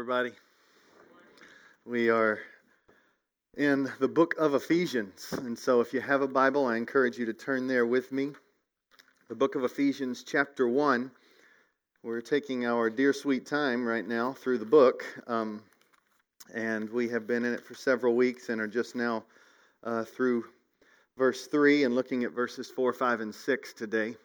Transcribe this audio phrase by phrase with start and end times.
[0.00, 0.32] everybody.
[1.84, 2.38] We are
[3.58, 5.28] in the book of Ephesians.
[5.32, 8.30] And so, if you have a Bible, I encourage you to turn there with me.
[9.28, 11.10] The book of Ephesians, chapter 1.
[12.02, 15.04] We're taking our dear sweet time right now through the book.
[15.26, 15.62] Um,
[16.54, 19.22] and we have been in it for several weeks and are just now
[19.84, 20.46] uh, through
[21.18, 24.16] verse 3 and looking at verses 4, 5, and 6 today.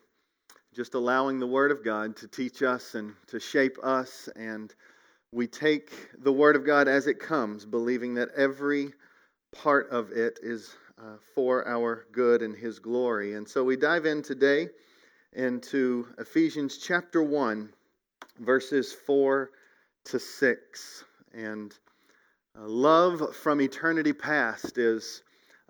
[0.73, 4.73] Just allowing the Word of God to teach us and to shape us and
[5.36, 5.92] we take
[6.24, 8.93] the Word of God as it comes, believing that every
[9.52, 13.34] part of it is uh, for our good and His glory.
[13.34, 14.70] And so we dive in today
[15.34, 17.70] into Ephesians chapter 1,
[18.40, 19.52] verses 4
[20.06, 21.04] to 6.
[21.34, 21.78] And
[22.57, 25.21] uh, Love from Eternity Past is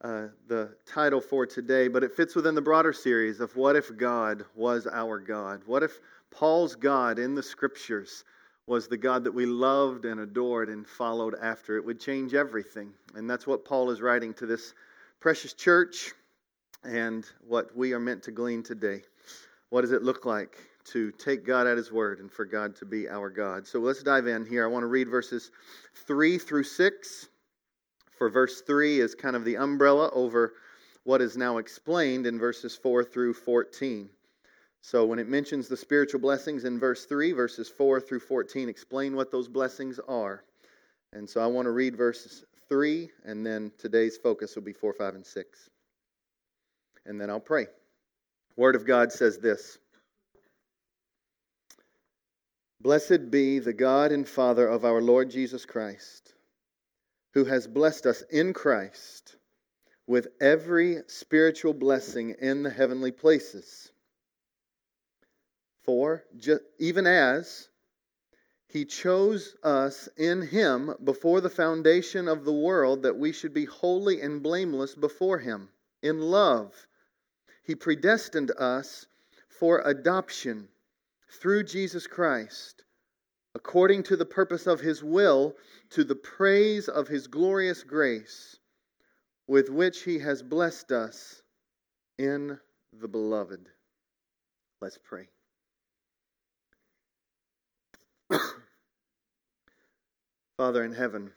[0.04, 3.98] uh, the title for today, but it fits within the broader series of What If
[3.98, 5.64] God Was Our God?
[5.66, 8.24] What if Paul's God in the Scriptures?
[8.68, 11.78] Was the God that we loved and adored and followed after.
[11.78, 12.92] It would change everything.
[13.14, 14.74] And that's what Paul is writing to this
[15.20, 16.14] precious church
[16.84, 19.02] and what we are meant to glean today.
[19.70, 22.86] What does it look like to take God at His word and for God to
[22.86, 23.68] be our God?
[23.68, 24.64] So let's dive in here.
[24.64, 25.52] I want to read verses
[26.08, 27.28] 3 through 6.
[28.18, 30.54] For verse 3 is kind of the umbrella over
[31.04, 34.10] what is now explained in verses 4 through 14.
[34.86, 39.16] So when it mentions the spiritual blessings in verse 3, verses 4 through 14 explain
[39.16, 40.44] what those blessings are.
[41.12, 44.94] And so I want to read verses 3, and then today's focus will be 4,
[44.94, 45.70] 5, and 6.
[47.08, 47.66] And then I'll pray.
[48.58, 49.80] Word of God says this
[52.80, 56.36] Blessed be the God and Father of our Lord Jesus Christ,
[57.34, 59.36] who has blessed us in Christ
[60.06, 63.92] with every spiritual blessing in the heavenly places
[65.86, 66.24] for
[66.80, 67.70] even as
[68.68, 73.66] he chose us in him before the foundation of the world that we should be
[73.66, 75.70] holy and blameless before him
[76.02, 76.88] in love,
[77.64, 79.06] he predestined us
[79.48, 80.68] for adoption
[81.30, 82.84] through Jesus Christ,
[83.54, 85.56] according to the purpose of his will,
[85.92, 88.58] to the praise of his glorious grace,
[89.48, 91.42] with which he has blessed us
[92.18, 92.60] in
[92.92, 93.70] the beloved.
[94.82, 95.30] Let's pray.
[100.58, 101.32] Father in heaven,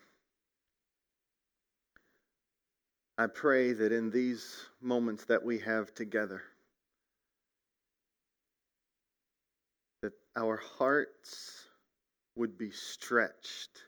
[3.17, 6.41] I pray that in these moments that we have together,
[10.01, 11.65] that our hearts
[12.37, 13.83] would be stretched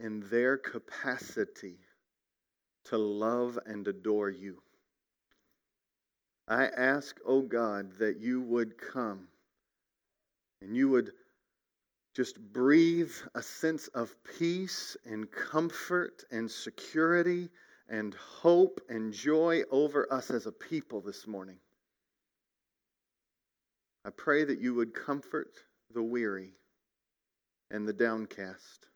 [0.00, 1.78] in their capacity
[2.86, 4.60] to love and adore you.
[6.48, 9.28] I ask, O oh God, that you would come
[10.60, 11.12] and you would
[12.14, 17.48] just breathe a sense of peace and comfort and security
[17.88, 21.58] and hope and joy over us as a people this morning.
[24.04, 25.52] I pray that you would comfort
[25.94, 26.52] the weary
[27.70, 28.88] and the downcast.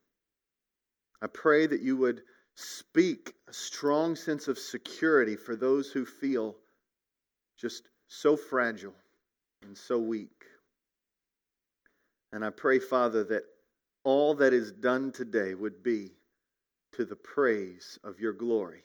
[1.23, 2.23] I pray that you would
[2.55, 6.57] speak a strong sense of security for those who feel
[7.59, 8.95] just so fragile
[9.63, 10.45] and so weak.
[12.33, 13.45] And I pray, Father, that
[14.05, 16.13] all that is done today would be
[16.93, 18.83] to the praise of your glory,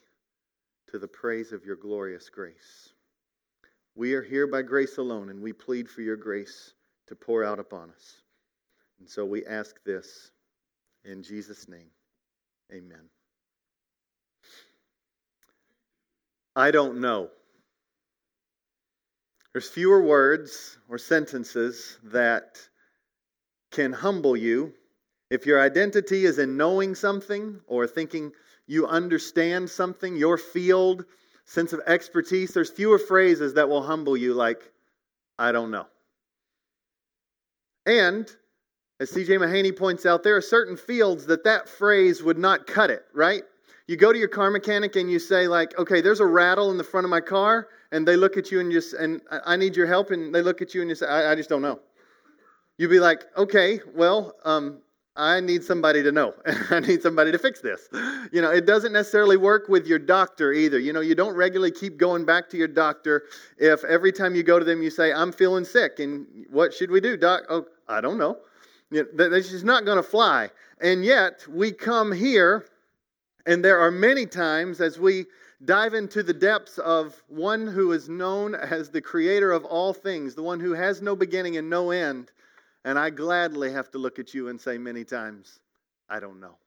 [0.89, 2.93] to the praise of your glorious grace.
[3.95, 6.73] We are here by grace alone, and we plead for your grace
[7.07, 8.21] to pour out upon us.
[8.99, 10.31] And so we ask this
[11.03, 11.89] in Jesus' name.
[12.73, 13.09] Amen.
[16.55, 17.29] I don't know.
[19.53, 22.59] There's fewer words or sentences that
[23.71, 24.73] can humble you.
[25.29, 28.33] If your identity is in knowing something or thinking
[28.67, 31.05] you understand something, your field,
[31.45, 34.71] sense of expertise, there's fewer phrases that will humble you, like,
[35.39, 35.87] I don't know.
[37.85, 38.29] And,
[38.99, 39.37] as C.J.
[39.37, 43.43] Mahaney points out, there are certain fields that that phrase would not cut it, right?
[43.87, 46.77] You go to your car mechanic and you say, like, okay, there's a rattle in
[46.77, 49.75] the front of my car, and they look at you and just, and I need
[49.75, 51.79] your help, and they look at you and you say, I, I just don't know.
[52.81, 54.79] You'd be like, okay, well, um,
[55.15, 56.33] I need somebody to know.
[56.71, 57.87] I need somebody to fix this.
[58.31, 60.79] You know, it doesn't necessarily work with your doctor either.
[60.79, 63.25] You know, you don't regularly keep going back to your doctor
[63.59, 65.99] if every time you go to them you say, I'm feeling sick.
[65.99, 67.43] And what should we do, doc?
[67.49, 68.39] Oh, I don't know.
[68.89, 70.49] You know that's just not going to fly.
[70.81, 72.65] And yet, we come here,
[73.45, 75.27] and there are many times as we
[75.65, 80.33] dive into the depths of one who is known as the creator of all things,
[80.33, 82.31] the one who has no beginning and no end
[82.83, 85.59] And I gladly have to look at you and say many times,
[86.09, 86.57] I don't know.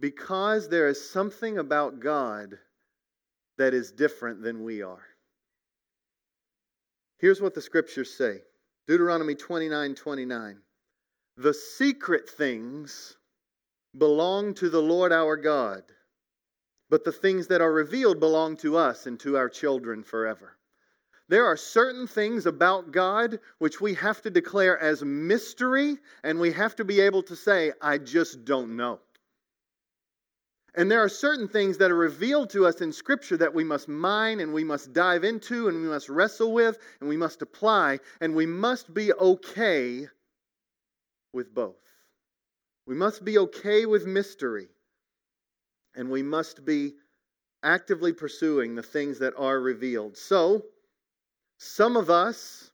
[0.00, 2.58] Because there is something about God
[3.58, 5.06] that is different than we are.
[7.18, 8.42] Here's what the scriptures say
[8.86, 10.58] Deuteronomy 29 29.
[11.38, 13.16] The secret things
[13.96, 15.82] belong to the Lord our God,
[16.90, 20.56] but the things that are revealed belong to us and to our children forever.
[21.28, 26.52] There are certain things about God which we have to declare as mystery, and we
[26.52, 29.00] have to be able to say, I just don't know.
[30.76, 33.88] And there are certain things that are revealed to us in Scripture that we must
[33.88, 37.98] mine and we must dive into and we must wrestle with and we must apply,
[38.20, 40.06] and we must be okay
[41.32, 41.76] with both.
[42.86, 44.68] We must be okay with mystery,
[45.96, 46.94] and we must be
[47.62, 50.16] actively pursuing the things that are revealed.
[50.16, 50.62] So,
[51.58, 52.70] some of us,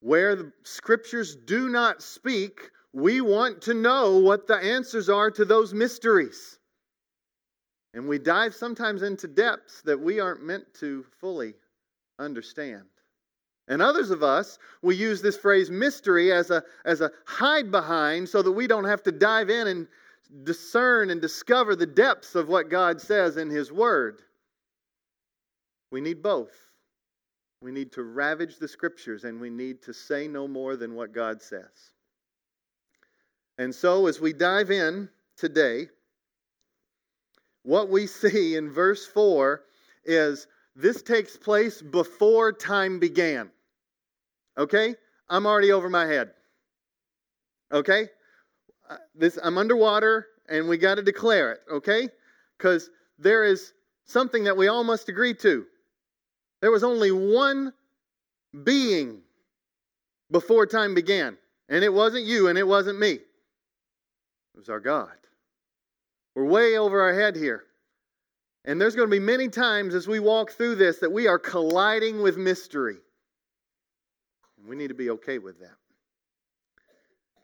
[0.00, 5.44] where the Scriptures do not speak, we want to know what the answers are to
[5.44, 6.58] those mysteries.
[7.94, 11.54] And we dive sometimes into depths that we aren't meant to fully
[12.18, 12.84] understand.
[13.68, 18.28] And others of us, we use this phrase mystery as a, as a hide behind
[18.28, 19.88] so that we don't have to dive in and
[20.44, 24.22] discern and discover the depths of what God says in His Word.
[25.90, 26.71] We need both.
[27.62, 31.12] We need to ravage the Scriptures and we need to say no more than what
[31.12, 31.92] God says.
[33.56, 35.88] And so, as we dive in today,
[37.62, 39.62] what we see in verse 4
[40.04, 43.50] is this takes place before time began.
[44.58, 44.96] Okay?
[45.28, 46.32] I'm already over my head.
[47.70, 48.08] Okay?
[48.90, 52.08] Uh, this I'm underwater and we got to declare it, okay?
[52.58, 53.72] Cuz there is
[54.04, 55.64] something that we all must agree to.
[56.62, 57.72] There was only one
[58.62, 59.20] being
[60.30, 61.36] before time began,
[61.68, 63.10] and it wasn't you and it wasn't me.
[63.10, 63.22] It
[64.56, 65.10] was our God.
[66.36, 67.64] We're way over our head here.
[68.64, 71.38] And there's going to be many times as we walk through this that we are
[71.38, 72.98] colliding with mystery.
[74.64, 75.76] We need to be okay with that.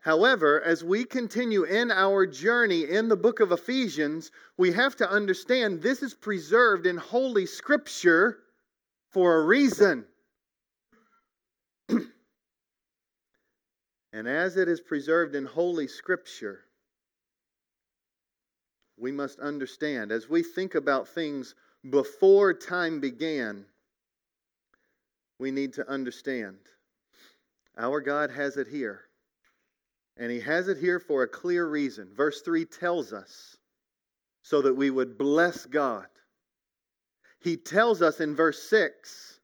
[0.01, 5.11] However, as we continue in our journey in the book of Ephesians, we have to
[5.11, 8.39] understand this is preserved in Holy Scripture
[9.11, 10.05] for a reason.
[14.13, 16.61] and as it is preserved in Holy Scripture,
[18.99, 21.55] we must understand as we think about things
[21.91, 23.65] before time began,
[25.39, 26.59] we need to understand
[27.79, 29.03] our God has it here.
[30.17, 32.09] And He has it here for a clear reason.
[32.15, 33.57] Verse 3 tells us
[34.43, 36.07] so that we would bless God.
[37.41, 39.41] He tells us in verse 6,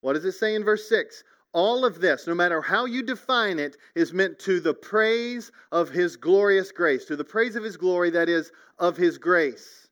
[0.00, 1.24] what does it say in verse 6?
[1.52, 5.88] All of this, no matter how you define it, is meant to the praise of
[5.88, 9.88] His glorious grace, to the praise of His glory, that is, of His grace.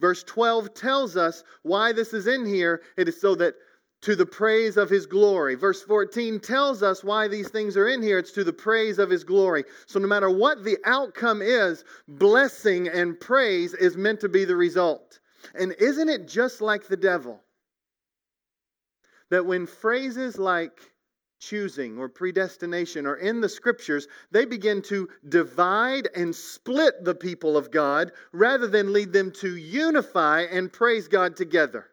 [0.00, 2.82] Verse 12 tells us why this is in here.
[2.96, 3.54] It is so that
[4.02, 5.54] to the praise of his glory.
[5.54, 8.18] Verse 14 tells us why these things are in here.
[8.18, 9.64] It's to the praise of his glory.
[9.86, 14.56] So, no matter what the outcome is, blessing and praise is meant to be the
[14.56, 15.19] result.
[15.54, 17.40] And isn't it just like the devil?
[19.30, 20.80] That when phrases like
[21.40, 27.56] choosing or predestination are in the scriptures, they begin to divide and split the people
[27.56, 31.89] of God rather than lead them to unify and praise God together.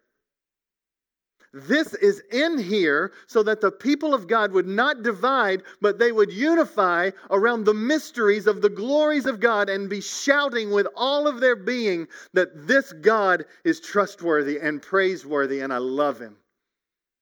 [1.54, 6.12] This is in here so that the people of God would not divide, but they
[6.12, 11.28] would unify around the mysteries of the glories of God and be shouting with all
[11.28, 16.38] of their being that this God is trustworthy and praiseworthy, and I love him.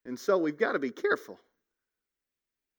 [0.06, 1.40] And so we've got to be careful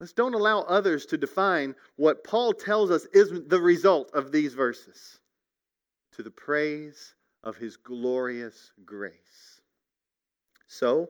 [0.00, 4.52] Let's don't allow others to define what Paul tells us is the result of these
[4.52, 5.20] verses
[6.12, 9.60] to the praise of his glorious grace.
[10.66, 11.08] So,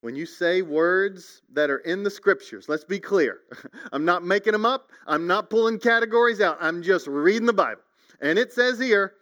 [0.00, 3.40] when you say words that are in the scriptures, let's be clear.
[3.92, 4.90] I'm not making them up.
[5.06, 6.56] I'm not pulling categories out.
[6.60, 7.82] I'm just reading the Bible.
[8.20, 9.14] And it says here,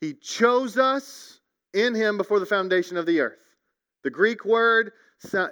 [0.00, 1.40] He chose us
[1.72, 3.38] in Him before the foundation of the earth.
[4.04, 4.92] The Greek word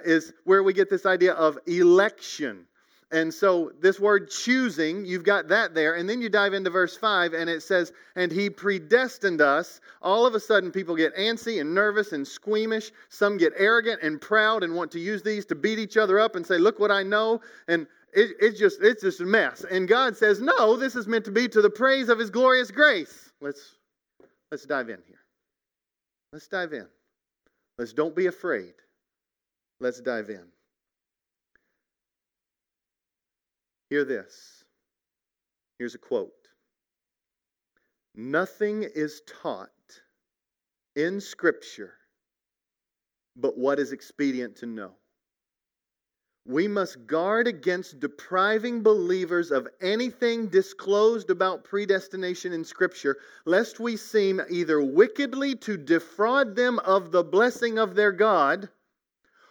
[0.05, 2.65] is where we get this idea of election.
[3.11, 5.95] And so, this word choosing, you've got that there.
[5.95, 9.79] And then you dive into verse 5, and it says, And he predestined us.
[10.01, 12.91] All of a sudden, people get antsy and nervous and squeamish.
[13.07, 16.35] Some get arrogant and proud and want to use these to beat each other up
[16.35, 17.39] and say, Look what I know.
[17.69, 19.63] And it, it's, just, it's just a mess.
[19.71, 22.71] And God says, No, this is meant to be to the praise of his glorious
[22.71, 23.31] grace.
[23.39, 23.75] Let's,
[24.51, 25.21] let's dive in here.
[26.33, 26.87] Let's dive in.
[27.77, 28.73] Let's don't be afraid.
[29.79, 30.43] Let's dive in.
[33.89, 34.63] Hear this.
[35.79, 36.33] Here's a quote
[38.15, 39.69] Nothing is taught
[40.95, 41.93] in Scripture
[43.39, 44.91] but what is expedient to know.
[46.45, 53.97] We must guard against depriving believers of anything disclosed about predestination in Scripture, lest we
[53.97, 58.69] seem either wickedly to defraud them of the blessing of their God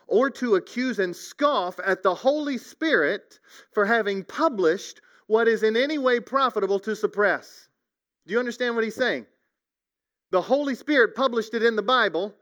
[0.06, 3.40] or to accuse and scoff at the Holy Spirit
[3.72, 7.68] for having published what is in any way profitable to suppress.
[8.26, 9.26] Do you understand what he's saying?
[10.30, 12.34] The Holy Spirit published it in the Bible,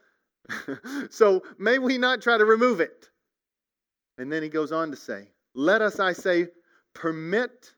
[1.11, 3.09] so may we not try to remove it.
[4.19, 6.49] And then he goes on to say, Let us, I say,
[6.95, 7.75] permit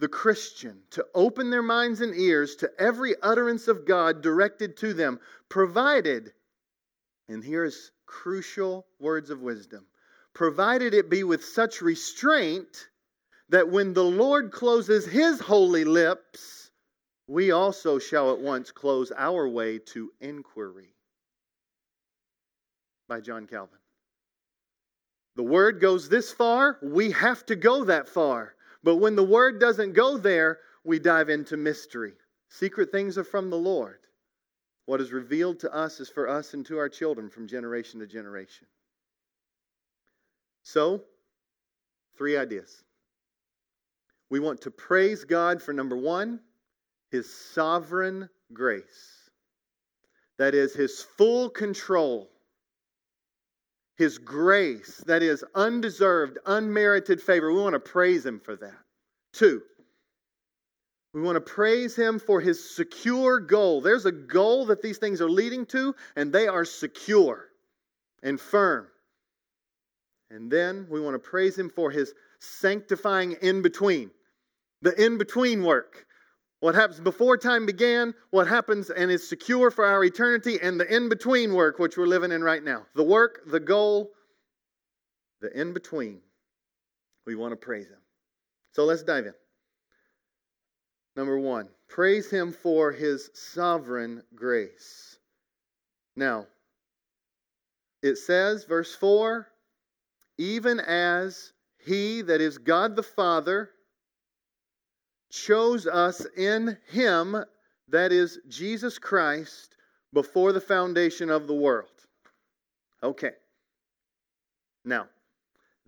[0.00, 4.92] the Christian to open their minds and ears to every utterance of God directed to
[4.92, 6.32] them, provided,
[7.28, 9.86] and here's crucial words of wisdom,
[10.32, 12.88] provided it be with such restraint
[13.48, 16.70] that when the Lord closes his holy lips,
[17.26, 20.94] we also shall at once close our way to inquiry.
[23.08, 23.78] By John Calvin.
[25.36, 28.54] The word goes this far, we have to go that far.
[28.82, 32.12] But when the word doesn't go there, we dive into mystery.
[32.50, 33.98] Secret things are from the Lord.
[34.86, 38.06] What is revealed to us is for us and to our children from generation to
[38.06, 38.66] generation.
[40.62, 41.02] So,
[42.16, 42.84] three ideas.
[44.30, 46.40] We want to praise God for number one,
[47.10, 49.30] His sovereign grace.
[50.38, 52.30] That is, His full control.
[53.96, 57.52] His grace, that is, undeserved, unmerited favor.
[57.52, 58.78] We want to praise Him for that.
[59.32, 59.62] Two,
[61.14, 63.80] we want to praise him for his secure goal.
[63.80, 67.50] There's a goal that these things are leading to, and they are secure
[68.24, 68.88] and firm.
[70.30, 74.10] And then we want to praise him for his sanctifying in between,
[74.82, 76.04] the in between work.
[76.58, 80.92] What happens before time began, what happens and is secure for our eternity, and the
[80.92, 82.86] in between work, which we're living in right now.
[82.96, 84.10] The work, the goal,
[85.40, 86.22] the in between.
[87.24, 88.00] We want to praise him.
[88.72, 89.34] So let's dive in.
[91.16, 95.18] Number one, praise him for his sovereign grace.
[96.16, 96.46] Now,
[98.02, 99.48] it says, verse 4
[100.38, 103.70] even as he, that is God the Father,
[105.30, 107.44] chose us in him,
[107.88, 109.76] that is Jesus Christ,
[110.12, 111.88] before the foundation of the world.
[113.02, 113.32] Okay.
[114.84, 115.08] Now,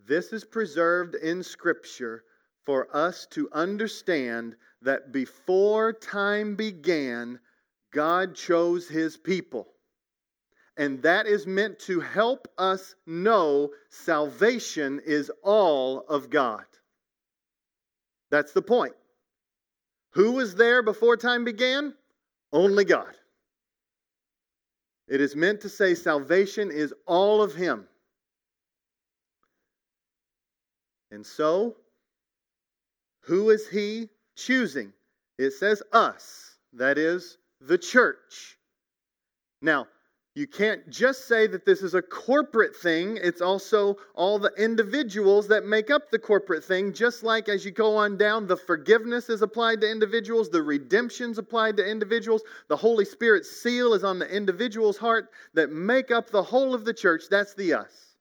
[0.06, 2.25] this is preserved in Scripture
[2.64, 7.40] for us to understand that before time began,
[7.92, 9.68] God chose his people.
[10.76, 16.64] And that is meant to help us know salvation is all of God.
[18.30, 18.95] That's the point.
[20.11, 21.95] Who was there before time began?
[22.52, 23.14] Only God.
[25.09, 27.87] It is meant to say salvation is all of Him.
[31.11, 31.76] And so,
[33.21, 34.93] who is He choosing.
[35.38, 38.59] It says us, that is, the church.
[39.61, 39.87] Now,
[40.35, 43.19] you can't just say that this is a corporate thing.
[43.23, 46.93] It's also all the individuals that make up the corporate thing.
[46.93, 51.38] Just like as you go on down, the forgiveness is applied to individuals, the redemption's
[51.38, 56.28] applied to individuals, the Holy Spirit's seal is on the individual's heart that make up
[56.28, 57.25] the whole of the church.
[57.31, 58.16] That's the us.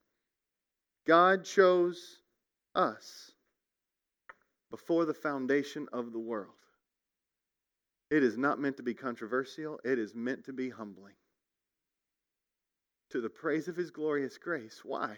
[1.06, 2.22] God chose
[2.76, 3.35] us
[4.76, 6.52] before the foundation of the world.
[8.12, 11.14] It is not meant to be controversial, it is meant to be humbling.
[13.12, 14.82] To the praise of His glorious grace.
[14.84, 15.16] Why?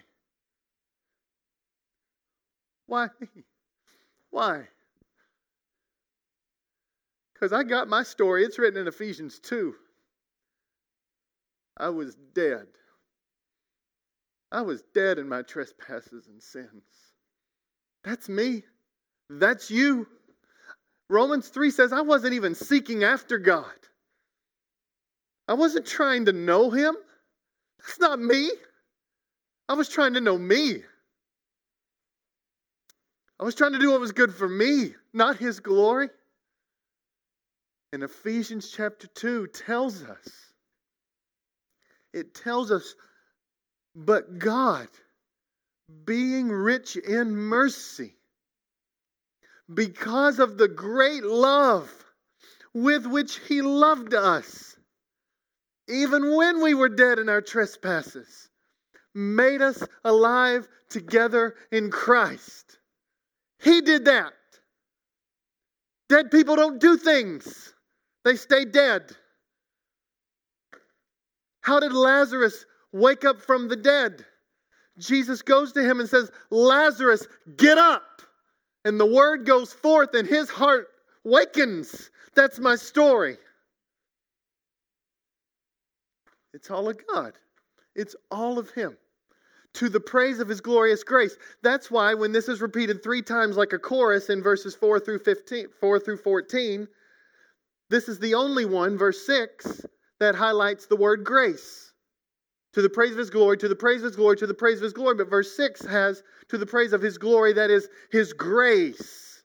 [2.85, 3.07] Why?
[4.29, 4.67] Why?
[7.33, 8.43] Because I got my story.
[8.43, 9.73] It's written in Ephesians 2.
[11.77, 12.67] I was dead.
[14.51, 16.83] I was dead in my trespasses and sins.
[18.03, 18.61] That's me.
[19.29, 20.07] That's you.
[21.09, 23.65] Romans 3 says, I wasn't even seeking after God.
[25.47, 26.95] I wasn't trying to know Him.
[27.79, 28.49] That's not me.
[29.69, 30.83] I was trying to know me.
[33.39, 36.09] I was trying to do what was good for me, not His glory.
[37.93, 40.29] And Ephesians chapter 2 tells us,
[42.13, 42.95] it tells us,
[43.95, 44.87] but God,
[46.05, 48.16] being rich in mercy,
[49.73, 51.91] because of the great love
[52.73, 54.75] with which He loved us,
[55.89, 58.49] even when we were dead in our trespasses,
[59.13, 62.77] made us alive together in Christ.
[63.59, 64.33] He did that.
[66.09, 67.73] Dead people don't do things,
[68.23, 69.11] they stay dead.
[71.61, 74.25] How did Lazarus wake up from the dead?
[74.97, 78.21] Jesus goes to him and says, Lazarus, get up.
[78.87, 80.87] And the word goes forth, and his heart
[81.25, 82.09] wakens.
[82.35, 83.35] That's my story.
[86.53, 87.33] It's all of God,
[87.97, 88.95] it's all of Him.
[89.73, 91.35] To the praise of His glorious grace.
[91.63, 95.19] That's why when this is repeated three times like a chorus in verses 4 through
[95.19, 96.87] 15, 4 through 14,
[97.89, 99.85] this is the only one, verse 6,
[100.21, 101.86] that highlights the word grace.
[102.73, 104.77] To the praise of his glory, to the praise of his glory, to the praise
[104.77, 105.15] of his glory.
[105.15, 109.43] But verse 6 has to the praise of his glory, that is his grace.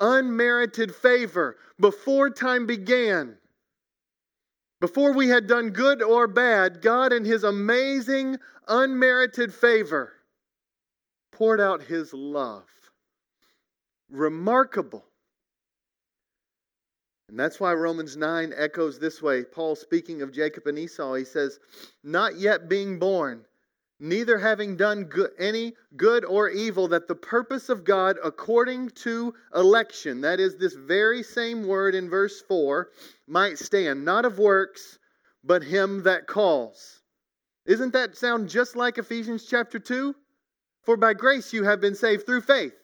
[0.00, 3.36] Unmerited favor before time began.
[4.80, 10.12] Before we had done good or bad, God, in his amazing, unmerited favor,
[11.32, 12.66] poured out his love.
[14.10, 15.04] Remarkable
[17.28, 19.44] and that's why Romans 9 echoes this way.
[19.44, 21.58] Paul, speaking of Jacob and Esau, he says,
[22.02, 23.44] Not yet being born,
[23.98, 29.34] neither having done good, any good or evil, that the purpose of God according to
[29.54, 32.90] election, that is, this very same word in verse 4,
[33.26, 34.98] might stand, not of works,
[35.42, 37.00] but him that calls.
[37.66, 40.14] Isn't that sound just like Ephesians chapter 2?
[40.82, 42.74] For by grace you have been saved through faith.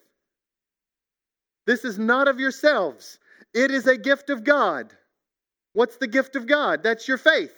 [1.67, 3.20] This is not of yourselves.
[3.55, 4.93] It is a gift of God.
[5.73, 6.83] What's the gift of God?
[6.83, 7.55] That's your faith.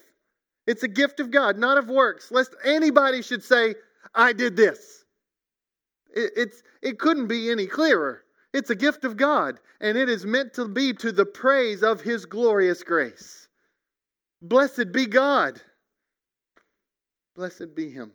[0.67, 3.75] It's a gift of God, not of works, lest anybody should say,
[4.15, 5.05] I did this.
[6.15, 8.23] It, it's, it couldn't be any clearer.
[8.53, 12.03] It's a gift of God, and it is meant to be to the praise of
[12.03, 13.49] His glorious grace.
[14.43, 15.61] Blessed be God.
[17.35, 18.13] Blessed be Him.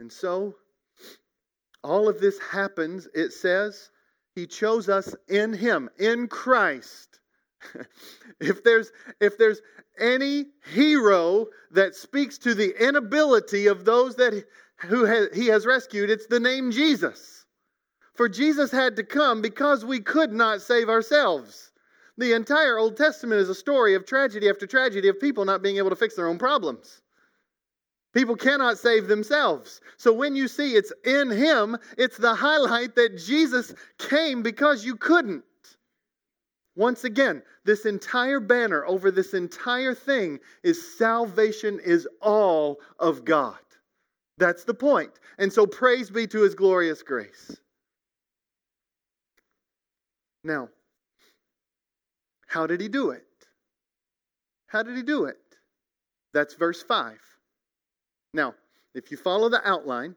[0.00, 0.54] And so,
[1.82, 3.90] all of this happens, it says,
[4.38, 7.18] he chose us in Him, in Christ.
[8.40, 9.60] if there's if there's
[9.98, 14.44] any hero that speaks to the inability of those that
[14.82, 17.46] who he has rescued, it's the name Jesus.
[18.14, 21.72] For Jesus had to come because we could not save ourselves.
[22.16, 25.78] The entire Old Testament is a story of tragedy after tragedy of people not being
[25.78, 27.02] able to fix their own problems.
[28.14, 29.80] People cannot save themselves.
[29.96, 34.96] So when you see it's in Him, it's the highlight that Jesus came because you
[34.96, 35.44] couldn't.
[36.74, 43.58] Once again, this entire banner over this entire thing is salvation is all of God.
[44.38, 45.10] That's the point.
[45.38, 47.56] And so praise be to His glorious grace.
[50.44, 50.68] Now,
[52.46, 53.26] how did He do it?
[54.68, 55.38] How did He do it?
[56.32, 57.18] That's verse 5.
[58.32, 58.54] Now,
[58.94, 60.14] if you follow the outline,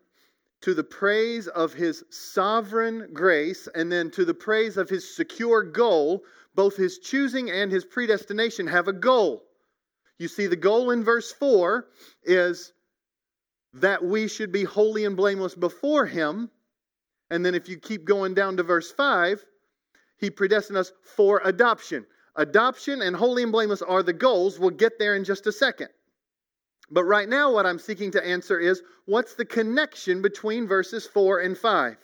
[0.62, 5.64] to the praise of his sovereign grace, and then to the praise of his secure
[5.64, 9.44] goal, both his choosing and his predestination have a goal.
[10.20, 11.88] You see, the goal in verse 4
[12.24, 12.74] is
[13.74, 16.52] that we should be holy and blameless before him.
[17.30, 19.44] And then if you keep going down to verse 5,
[20.18, 22.06] he predestined us for adoption.
[22.36, 24.60] Adoption and holy and blameless are the goals.
[24.60, 25.90] We'll get there in just a second.
[26.92, 31.40] But right now, what I'm seeking to answer is what's the connection between verses 4
[31.40, 31.96] and 5?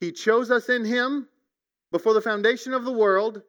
[0.00, 1.28] He chose us in Him
[1.92, 3.42] before the foundation of the world.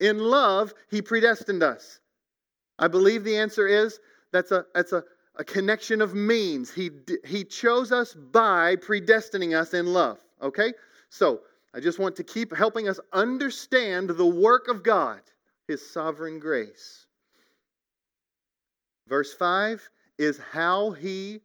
[0.00, 2.00] In love, He predestined us.
[2.78, 3.98] I believe the answer is
[4.32, 5.02] that's a, that's a,
[5.36, 6.70] a connection of means.
[6.70, 6.90] He,
[7.24, 10.18] he chose us by predestining us in love.
[10.42, 10.74] Okay?
[11.08, 11.40] So,
[11.74, 15.20] I just want to keep helping us understand the work of God,
[15.66, 17.03] His sovereign grace.
[19.08, 19.88] Verse 5
[20.18, 21.40] is how he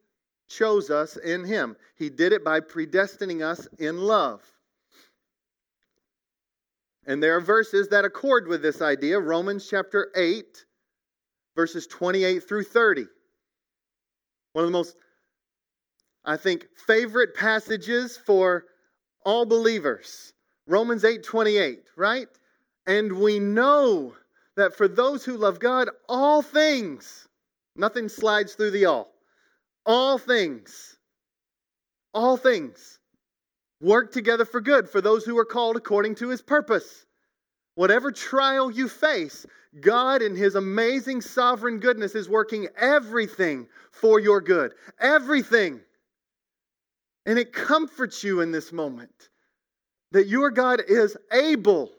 [0.48, 1.76] chose us in him.
[1.96, 4.42] He did it by predestining us in love.
[7.06, 9.20] And there are verses that accord with this idea.
[9.20, 10.66] Romans chapter 8,
[11.56, 13.06] verses 28 through 30.
[14.54, 14.96] One of the most,
[16.26, 18.66] I think, favorite passages for
[19.26, 20.34] all believers.
[20.68, 22.28] Romans 8 28, right?
[22.86, 24.14] And we know
[24.56, 27.29] that for those who love God, all things
[27.80, 29.14] Nothing slides through the all.
[29.86, 30.98] All things,
[32.14, 33.00] all things
[33.82, 37.06] work together for good for those who are called according to his purpose.
[37.76, 39.46] Whatever trial you face,
[39.80, 44.74] God, in his amazing sovereign goodness, is working everything for your good.
[45.00, 45.80] Everything.
[47.26, 49.30] And it comforts you in this moment
[50.12, 51.92] that your God is able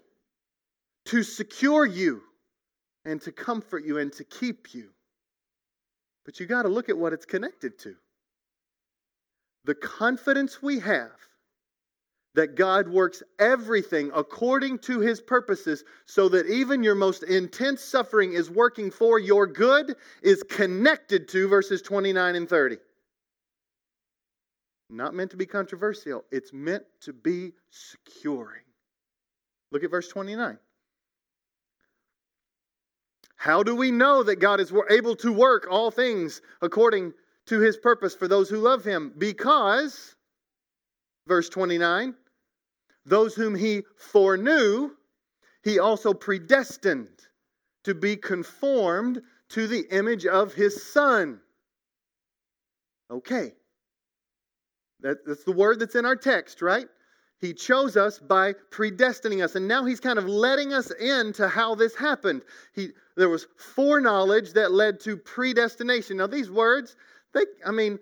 [1.06, 2.20] to secure you
[3.06, 4.90] and to comfort you and to keep you.
[6.30, 7.96] But you got to look at what it's connected to.
[9.64, 11.10] the confidence we have
[12.36, 18.34] that God works everything according to his purposes so that even your most intense suffering
[18.34, 22.76] is working for your good is connected to verses 29 and 30.
[24.88, 28.62] Not meant to be controversial, it's meant to be securing.
[29.72, 30.60] Look at verse 29.
[33.40, 37.14] How do we know that God is able to work all things according
[37.46, 39.14] to his purpose for those who love him?
[39.16, 40.14] Because,
[41.26, 42.14] verse 29,
[43.06, 44.90] those whom he foreknew,
[45.64, 47.08] he also predestined
[47.84, 51.40] to be conformed to the image of his son.
[53.10, 53.54] Okay.
[55.00, 56.88] That, that's the word that's in our text, right?
[57.40, 59.54] He chose us by predestining us.
[59.54, 62.42] And now he's kind of letting us into how this happened.
[62.74, 66.18] He, there was foreknowledge that led to predestination.
[66.18, 66.96] Now, these words,
[67.32, 67.98] they, I mean,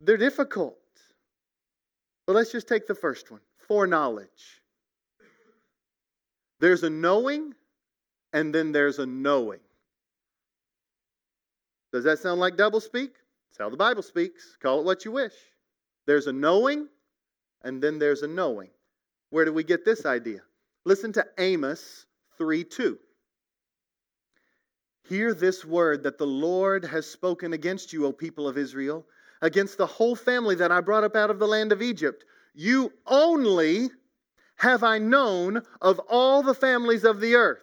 [0.00, 0.78] they're difficult.
[2.26, 4.62] But let's just take the first one foreknowledge.
[6.60, 7.54] There's a knowing,
[8.32, 9.60] and then there's a knowing.
[11.92, 13.12] Does that sound like double speak?
[13.50, 14.56] It's how the Bible speaks.
[14.60, 15.32] Call it what you wish.
[16.06, 16.88] There's a knowing,
[17.66, 18.70] and then there's a knowing.
[19.30, 20.40] Where do we get this idea?
[20.84, 22.06] Listen to Amos
[22.38, 22.96] 3 2.
[25.08, 29.04] Hear this word that the Lord has spoken against you, O people of Israel,
[29.42, 32.24] against the whole family that I brought up out of the land of Egypt.
[32.54, 33.90] You only
[34.56, 37.58] have I known of all the families of the earth.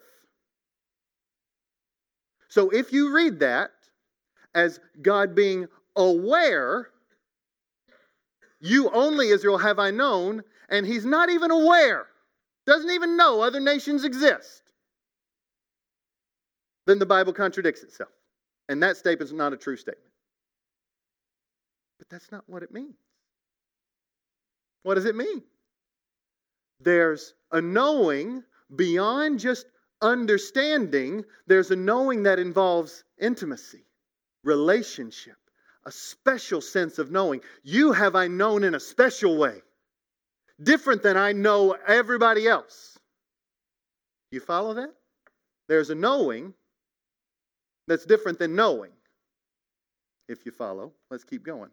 [2.50, 3.72] So if you read that
[4.54, 6.90] as God being aware
[8.64, 12.08] you only, Israel, have I known, and he's not even aware,
[12.66, 14.64] doesn't even know other nations exist.
[16.88, 18.10] Then the Bible contradicts itself.
[18.70, 20.10] And that statement is not a true statement.
[22.00, 22.96] But that's not what it means.
[24.84, 25.44] What does it mean?
[26.80, 29.66] There's a knowing beyond just
[30.02, 33.84] understanding, there's a knowing that involves intimacy,
[34.46, 35.36] relationship
[35.86, 37.42] a special sense of knowing.
[37.64, 39.62] You have I known in a special way,
[40.62, 42.98] different than I know everybody else.
[44.32, 44.94] You follow that?
[45.68, 46.54] There's a knowing
[47.88, 48.92] that's different than knowing.
[50.30, 51.70] If you follow, let's keep going.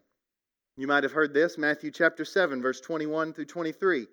[0.77, 4.07] You might have heard this, Matthew chapter 7, verse 21 through 23.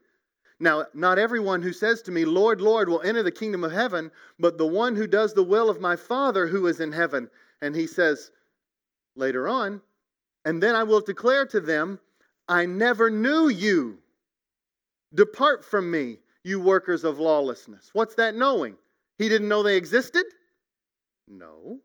[0.59, 4.11] Now, not everyone who says to me, Lord, Lord, will enter the kingdom of heaven,
[4.39, 7.29] but the one who does the will of my Father who is in heaven.
[7.61, 8.31] And he says
[9.15, 9.81] later on,
[10.47, 11.99] and then I will declare to them,
[12.47, 13.97] I never knew you.
[15.13, 17.89] Depart from me, you workers of lawlessness.
[17.91, 18.77] What's that knowing?
[19.17, 20.23] He didn't know they existed?
[21.27, 21.79] No.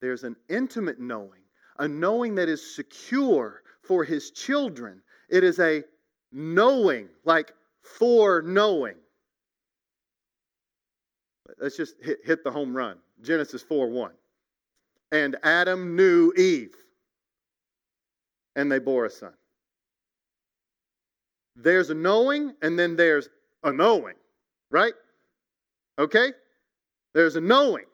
[0.00, 1.40] There's an intimate knowing,
[1.80, 5.02] a knowing that is secure for his children.
[5.28, 5.82] It is a
[6.30, 8.94] knowing, like foreknowing.
[11.60, 12.98] Let's just hit, hit the home run.
[13.20, 14.12] Genesis 4 1.
[15.10, 16.76] And Adam knew Eve
[18.58, 19.32] and they bore a son.
[21.54, 23.28] There's a knowing, and then there's
[23.62, 24.16] a knowing,
[24.68, 24.94] right?
[25.96, 26.32] Okay?
[27.14, 27.84] There's a knowing.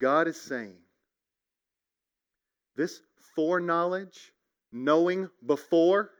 [0.00, 0.76] God is saying
[2.76, 3.02] this
[3.34, 4.32] foreknowledge,
[4.70, 6.10] knowing before,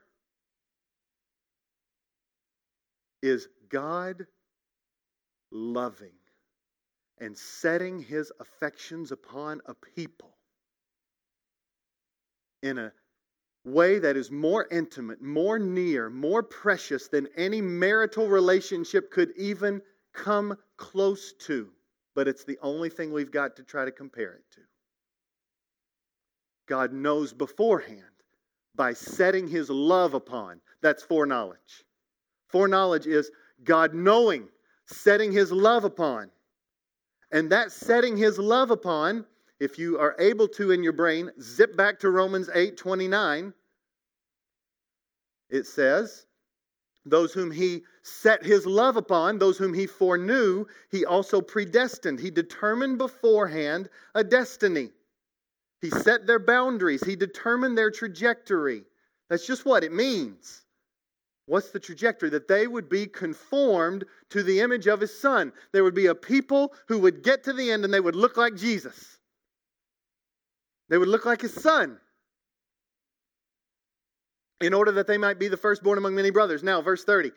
[3.21, 4.27] is God
[5.51, 6.17] loving
[7.21, 10.32] and setting his affections upon a people
[12.63, 12.91] in a
[13.65, 19.81] way that is more intimate, more near, more precious than any marital relationship could even
[20.13, 21.69] come close to.
[22.15, 24.61] But it's the only thing we've got to try to compare it to.
[26.67, 27.99] God knows beforehand
[28.75, 30.61] by setting his love upon.
[30.81, 31.83] That's foreknowledge.
[32.49, 33.31] Foreknowledge is
[33.63, 34.47] God knowing,
[34.85, 36.29] setting his love upon.
[37.31, 39.25] And that setting his love upon
[39.59, 43.53] if you are able to in your brain, zip back to Romans 8 29.
[45.49, 46.25] It says,
[47.05, 52.19] Those whom he set his love upon, those whom he foreknew, he also predestined.
[52.19, 54.89] He determined beforehand a destiny.
[55.81, 58.83] He set their boundaries, he determined their trajectory.
[59.29, 60.63] That's just what it means.
[61.45, 62.29] What's the trajectory?
[62.29, 65.51] That they would be conformed to the image of his son.
[65.71, 68.37] There would be a people who would get to the end and they would look
[68.37, 69.19] like Jesus.
[70.89, 71.97] They would look like his son
[74.61, 76.63] in order that they might be the firstborn among many brothers.
[76.63, 77.31] Now, verse 30.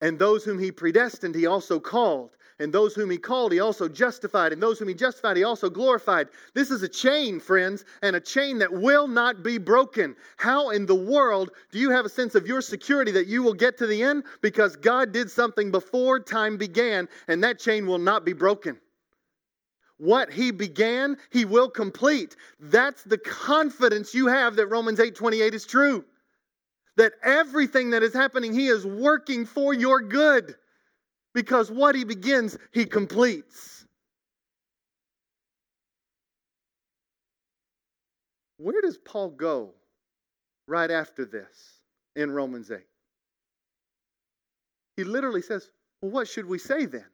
[0.00, 2.36] And those whom he predestined, he also called.
[2.60, 4.52] And those whom he called, he also justified.
[4.52, 6.28] And those whom he justified, he also glorified.
[6.54, 10.14] This is a chain, friends, and a chain that will not be broken.
[10.36, 13.54] How in the world do you have a sense of your security that you will
[13.54, 14.24] get to the end?
[14.40, 18.78] Because God did something before time began, and that chain will not be broken.
[19.98, 22.36] What he began, he will complete.
[22.58, 26.04] That's the confidence you have that Romans 8:28 is true.
[26.96, 30.56] That everything that is happening, he is working for your good
[31.32, 33.84] because what he begins, he completes.
[38.56, 39.74] Where does Paul go
[40.66, 41.80] right after this
[42.16, 42.78] in Romans 8?
[44.96, 47.06] He literally says, Well, what should we say then?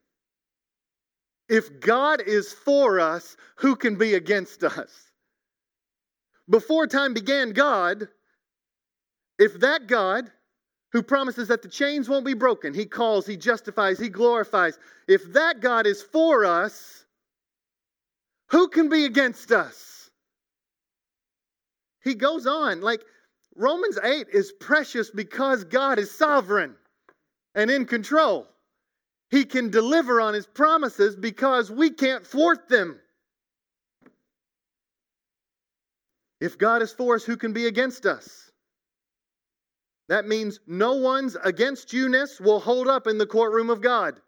[1.50, 4.90] If God is for us, who can be against us?
[6.48, 8.08] Before time began, God,
[9.38, 10.30] if that God
[10.92, 12.74] who promises that the chains won't be broken.
[12.74, 14.78] He calls, He justifies, He glorifies.
[15.06, 17.04] If that God is for us,
[18.48, 20.10] who can be against us?
[22.02, 23.04] He goes on, like
[23.54, 26.74] Romans 8 is precious because God is sovereign
[27.54, 28.48] and in control.
[29.30, 32.98] He can deliver on His promises because we can't thwart them.
[36.40, 38.50] If God is for us, who can be against us?
[40.08, 44.20] That means no one's against you-ness will hold up in the courtroom of God.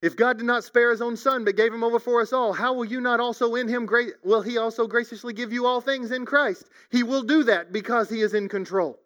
[0.00, 2.52] If God did not spare his own son, but gave him over for us all,
[2.52, 5.80] how will you not also in him gra- will he also graciously give you all
[5.80, 6.70] things in Christ?
[6.90, 9.00] He will do that because he is in control.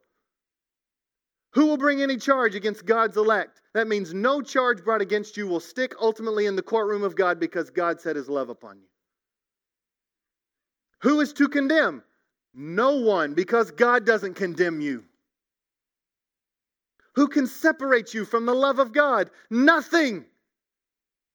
[1.55, 3.61] Who will bring any charge against God's elect?
[3.75, 7.39] That means no charge brought against you will stick ultimately in the courtroom of God
[7.39, 8.87] because God set his love upon you.
[11.03, 12.03] Who is to condemn?
[12.55, 15.05] No one, because God doesn't condemn you.
[17.15, 19.31] Who can separate you from the love of God?
[19.51, 20.25] Nothing.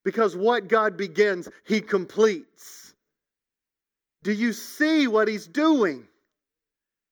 [0.04, 2.94] Because what God begins, He completes.
[4.22, 6.07] Do you see what He's doing?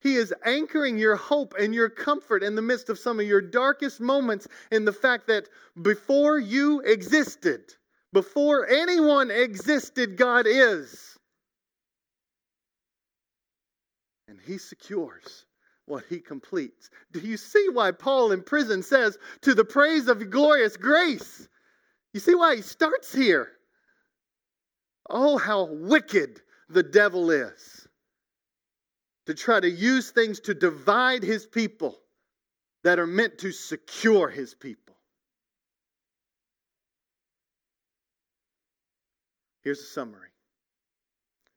[0.01, 3.41] He is anchoring your hope and your comfort in the midst of some of your
[3.41, 5.49] darkest moments in the fact that
[5.83, 7.75] before you existed,
[8.13, 11.19] before anyone existed, God is.
[14.29, 15.47] And He secures
[15.87, 16.91] what he completes.
[17.13, 21.49] Do you see why Paul in prison says, to the praise of glorious grace?
[22.13, 23.53] You see why he starts here?
[25.09, 27.76] Oh, how wicked the devil is
[29.27, 31.99] to try to use things to divide his people
[32.85, 34.95] that are meant to secure his people.
[39.63, 40.29] Here's a summary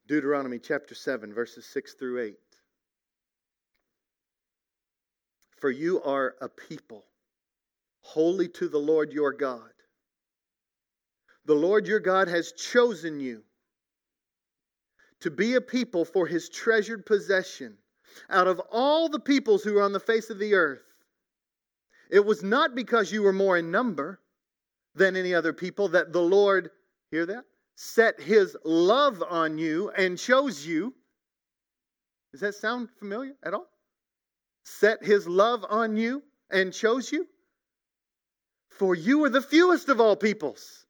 [0.08, 2.36] Deuteronomy chapter 7, verses 6 through 8.
[5.60, 7.04] For you are a people
[8.00, 9.70] holy to the Lord your God.
[11.44, 13.44] The Lord your God has chosen you
[15.20, 17.76] to be a people for his treasured possession
[18.28, 20.82] out of all the peoples who are on the face of the earth.
[22.10, 24.20] It was not because you were more in number
[24.94, 26.70] than any other people that the Lord,
[27.10, 27.44] hear that?
[27.76, 30.94] Set his love on you and chose you.
[32.32, 33.70] Does that sound familiar at all?
[34.64, 37.26] set his love on you and chose you?
[38.70, 40.86] For you are the fewest of all peoples.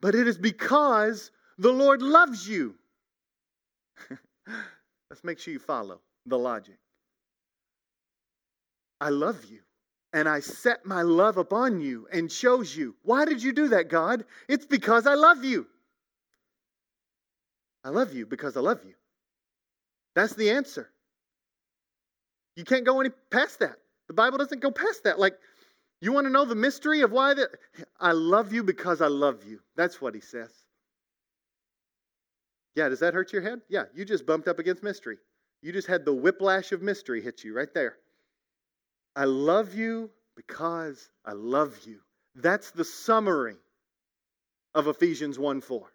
[0.00, 1.30] But it is because
[1.62, 2.74] the Lord loves you.
[5.10, 6.76] Let's make sure you follow the logic.
[9.00, 9.60] I love you,
[10.12, 12.96] and I set my love upon you and chose you.
[13.04, 14.24] Why did you do that, God?
[14.48, 15.66] It's because I love you.
[17.84, 18.94] I love you because I love you.
[20.16, 20.90] That's the answer.
[22.56, 23.76] You can't go any past that.
[24.08, 25.20] The Bible doesn't go past that.
[25.20, 25.34] Like,
[26.00, 27.50] you want to know the mystery of why that?
[28.00, 29.60] I love you because I love you.
[29.76, 30.61] That's what he says.
[32.74, 33.60] Yeah, does that hurt your head?
[33.68, 35.18] Yeah, you just bumped up against mystery.
[35.62, 37.96] You just had the whiplash of mystery hit you right there.
[39.14, 42.00] I love you because I love you.
[42.34, 43.56] That's the summary
[44.74, 45.92] of Ephesians 1 4.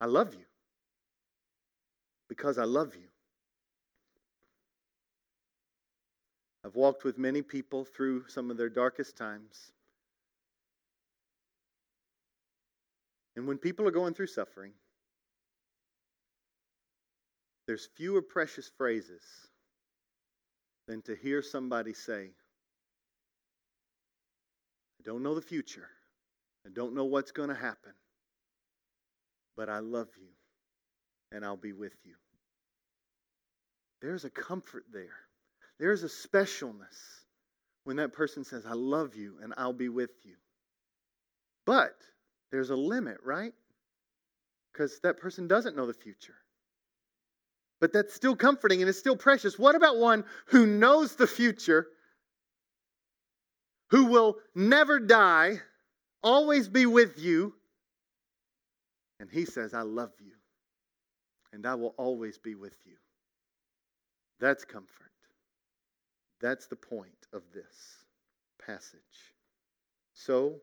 [0.00, 0.44] I love you
[2.28, 3.08] because I love you.
[6.64, 9.72] I've walked with many people through some of their darkest times.
[13.34, 14.72] And when people are going through suffering,
[17.66, 19.22] there's fewer precious phrases
[20.88, 22.30] than to hear somebody say,
[25.00, 25.88] I don't know the future.
[26.66, 27.92] I don't know what's going to happen.
[29.56, 30.28] But I love you
[31.30, 32.14] and I'll be with you.
[34.00, 35.18] There's a comfort there.
[35.78, 37.22] There's a specialness
[37.84, 40.34] when that person says, I love you and I'll be with you.
[41.66, 41.94] But
[42.50, 43.54] there's a limit, right?
[44.72, 46.34] Because that person doesn't know the future.
[47.82, 49.58] But that's still comforting and it's still precious.
[49.58, 51.88] What about one who knows the future,
[53.88, 55.60] who will never die,
[56.22, 57.54] always be with you,
[59.18, 60.30] and he says, I love you,
[61.52, 62.94] and I will always be with you?
[64.38, 65.10] That's comfort.
[66.40, 67.96] That's the point of this
[68.64, 69.34] passage.
[70.14, 70.60] So,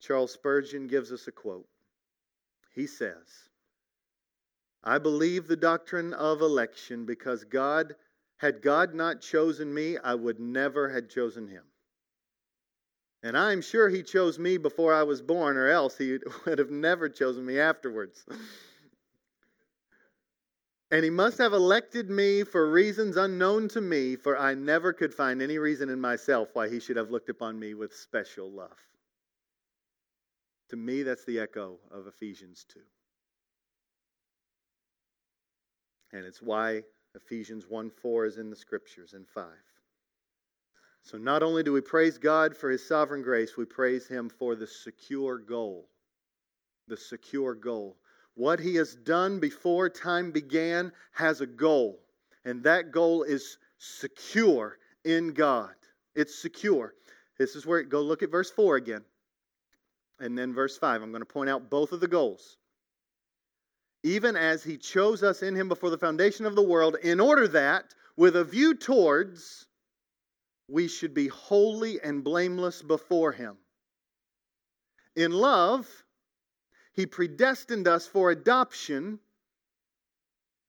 [0.00, 1.66] Charles Spurgeon gives us a quote.
[2.72, 3.26] He says,
[4.84, 7.94] I believe the doctrine of election because God,
[8.38, 11.64] had God not chosen me, I would never have chosen him.
[13.22, 16.70] And I'm sure he chose me before I was born, or else he would have
[16.70, 18.24] never chosen me afterwards.
[20.92, 25.14] And he must have elected me for reasons unknown to me, for I never could
[25.14, 28.76] find any reason in myself why he should have looked upon me with special love.
[30.68, 32.80] To me, that's the echo of Ephesians 2.
[36.12, 36.82] And it's why
[37.14, 39.44] Ephesians 1 4 is in the scriptures and 5.
[41.02, 44.54] So not only do we praise God for his sovereign grace, we praise him for
[44.54, 45.88] the secure goal.
[46.88, 47.96] The secure goal.
[48.34, 52.00] What he has done before time began has a goal,
[52.44, 55.74] and that goal is secure in God.
[56.14, 56.94] It's secure.
[57.38, 59.04] This is where, go look at verse 4 again.
[60.20, 61.02] And then verse 5.
[61.02, 62.58] I'm going to point out both of the goals.
[64.02, 67.46] Even as he chose us in him before the foundation of the world, in order
[67.48, 69.66] that, with a view towards,
[70.68, 73.56] we should be holy and blameless before him.
[75.16, 75.88] In love,
[76.92, 79.18] he predestined us for adoption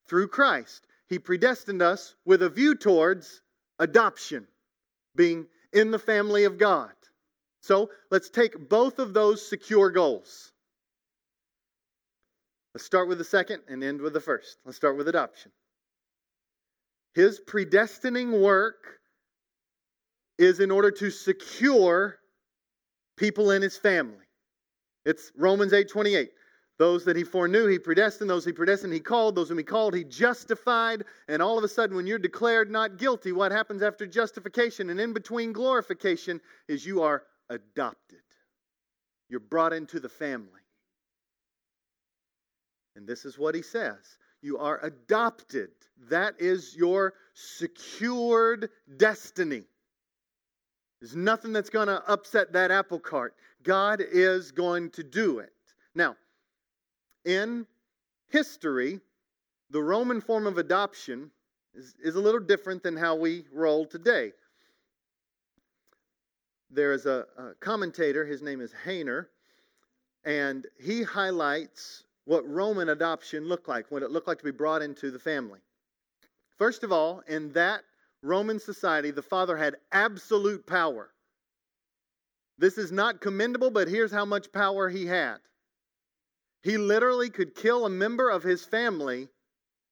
[0.07, 0.85] through Christ.
[1.07, 3.41] He predestined us with a view towards
[3.79, 4.47] adoption,
[5.15, 6.93] being in the family of God.
[7.61, 10.52] So let's take both of those secure goals.
[12.73, 14.57] Let's start with the second and end with the first.
[14.65, 15.51] Let's start with adoption.
[17.13, 18.99] His predestining work
[20.39, 22.17] is in order to secure
[23.17, 24.25] people in his family.
[25.05, 26.31] It's Romans 8 28.
[26.79, 28.27] Those that he foreknew, he predestined.
[28.27, 29.35] Those he predestined, he called.
[29.35, 31.03] Those whom he called, he justified.
[31.27, 34.99] And all of a sudden, when you're declared not guilty, what happens after justification and
[34.99, 38.21] in between glorification is you are adopted.
[39.29, 40.62] You're brought into the family.
[42.95, 45.69] And this is what he says you are adopted.
[46.09, 49.63] That is your secured destiny.
[50.99, 53.35] There's nothing that's going to upset that apple cart.
[53.63, 55.53] God is going to do it.
[55.95, 56.15] Now,
[57.25, 57.65] in
[58.29, 58.99] history,
[59.69, 61.31] the Roman form of adoption
[61.73, 64.33] is, is a little different than how we roll today.
[66.69, 69.27] There is a, a commentator, his name is Hoehner,
[70.25, 74.81] and he highlights what Roman adoption looked like, what it looked like to be brought
[74.81, 75.59] into the family.
[76.57, 77.81] First of all, in that
[78.21, 81.09] Roman society, the father had absolute power.
[82.57, 85.37] This is not commendable, but here's how much power he had.
[86.61, 89.27] He literally could kill a member of his family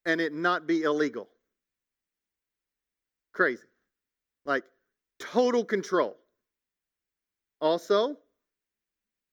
[0.06, 1.28] and it not be illegal.
[3.34, 3.68] Crazy.
[4.46, 4.64] Like
[5.20, 6.18] total control.
[7.60, 8.18] Also,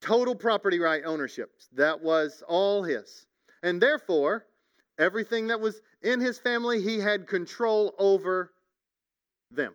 [0.01, 1.51] total property right ownership.
[1.73, 3.27] That was all his.
[3.63, 4.47] And therefore,
[4.99, 8.53] everything that was in his family, he had control over
[9.51, 9.75] them.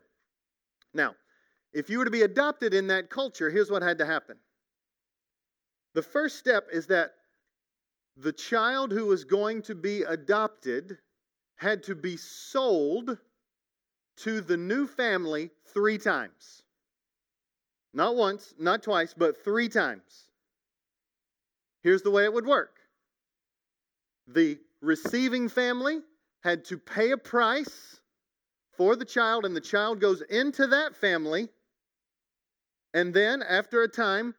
[0.94, 1.16] Now,
[1.74, 4.38] if you were to be adopted in that culture, here's what had to happen.
[5.94, 7.12] The first step is that
[8.18, 10.98] the child who was going to be adopted
[11.58, 13.18] had to be sold
[14.18, 16.63] to the new family three times.
[17.94, 20.30] Not once, not twice, but three times.
[21.82, 22.80] Here's the way it would work
[24.28, 26.00] the receiving family
[26.44, 28.00] had to pay a price
[28.78, 31.50] for the child, and the child goes into that family,
[32.94, 34.34] and then after a time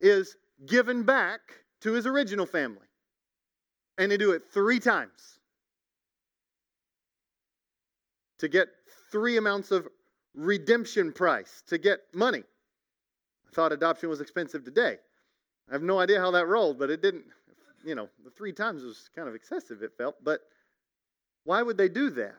[0.00, 1.40] is given back
[1.80, 2.86] to his original family.
[3.98, 5.38] And they do it three times
[8.38, 8.68] to get
[9.10, 9.88] three amounts of
[10.34, 12.44] redemption price, to get money.
[13.52, 14.98] Thought adoption was expensive today.
[15.68, 17.24] I have no idea how that rolled, but it didn't,
[17.84, 20.16] you know, the three times was kind of excessive, it felt.
[20.22, 20.40] But
[21.44, 22.34] why would they do that?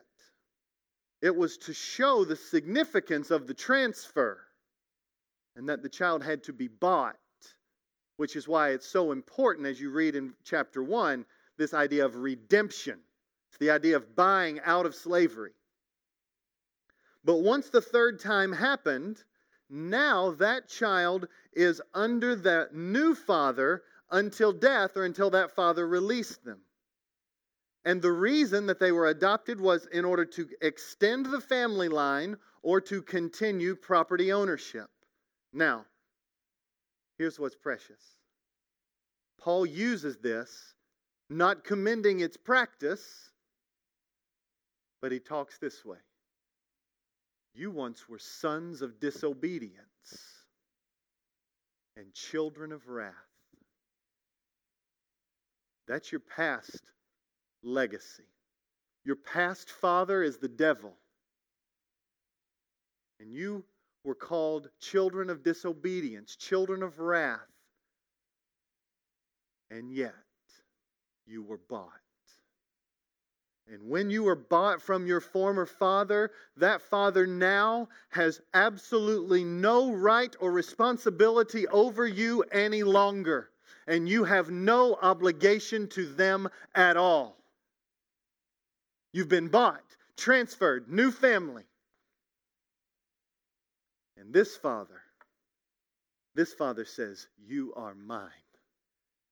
[1.22, 4.42] It was to show the significance of the transfer
[5.56, 7.18] and that the child had to be bought,
[8.18, 11.26] which is why it's so important as you read in chapter 1
[11.58, 13.00] this idea of redemption.
[13.50, 15.52] It's the idea of buying out of slavery.
[17.24, 19.24] But once the third time happened,
[19.72, 26.44] now that child is under the new father until death or until that father released
[26.44, 26.60] them.
[27.86, 32.38] And the reason that they were adopted was in order to extend the family line
[32.62, 34.90] or to continue property ownership.
[35.54, 35.86] Now,
[37.18, 38.18] here's what's precious
[39.40, 40.76] Paul uses this,
[41.30, 43.32] not commending its practice,
[45.02, 45.98] but he talks this way
[47.54, 49.78] You once were sons of disobedience
[51.98, 53.14] and children of wrath.
[55.88, 56.82] That's your past
[57.64, 58.24] legacy.
[59.04, 60.94] Your past father is the devil.
[63.20, 63.66] And you
[64.04, 67.40] were called children of disobedience, children of wrath.
[69.70, 70.14] And yet,
[71.26, 72.01] you were bought.
[73.72, 79.94] And when you were bought from your former father, that father now has absolutely no
[79.94, 83.50] right or responsibility over you any longer.
[83.88, 87.38] And you have no obligation to them at all.
[89.14, 91.64] You've been bought, transferred, new family.
[94.18, 95.02] And this father,
[96.36, 98.30] this father says, You are mine,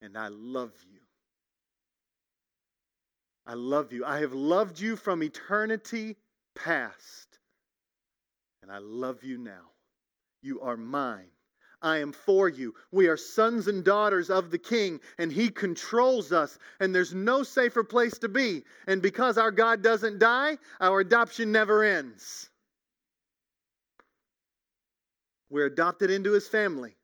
[0.02, 1.00] and I love you.
[3.50, 4.06] I love you.
[4.06, 6.18] I have loved you from eternity
[6.56, 7.40] past,
[8.62, 9.72] and I love you now.
[10.44, 11.32] You are mine.
[11.82, 12.76] I am for you.
[12.92, 17.42] We are sons and daughters of the King, and He controls us, and there's no
[17.42, 18.66] safer place to be.
[18.86, 22.52] And because our God doesn't die, our adoption never ends.
[25.50, 26.96] We're adopted into His family,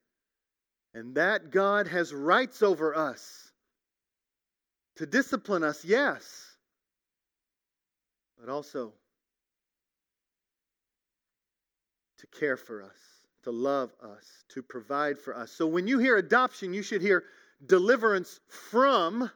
[0.94, 3.45] and that God has rights over us
[4.96, 6.56] to discipline us, yes,
[8.40, 8.94] but also
[12.18, 13.16] to care for us
[13.46, 15.52] to love us, to provide for us.
[15.52, 17.26] So when you hear adoption, you should hear
[17.68, 19.30] deliverance from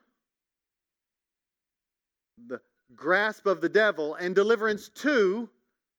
[2.47, 2.59] the
[2.95, 5.47] grasp of the devil and deliverance to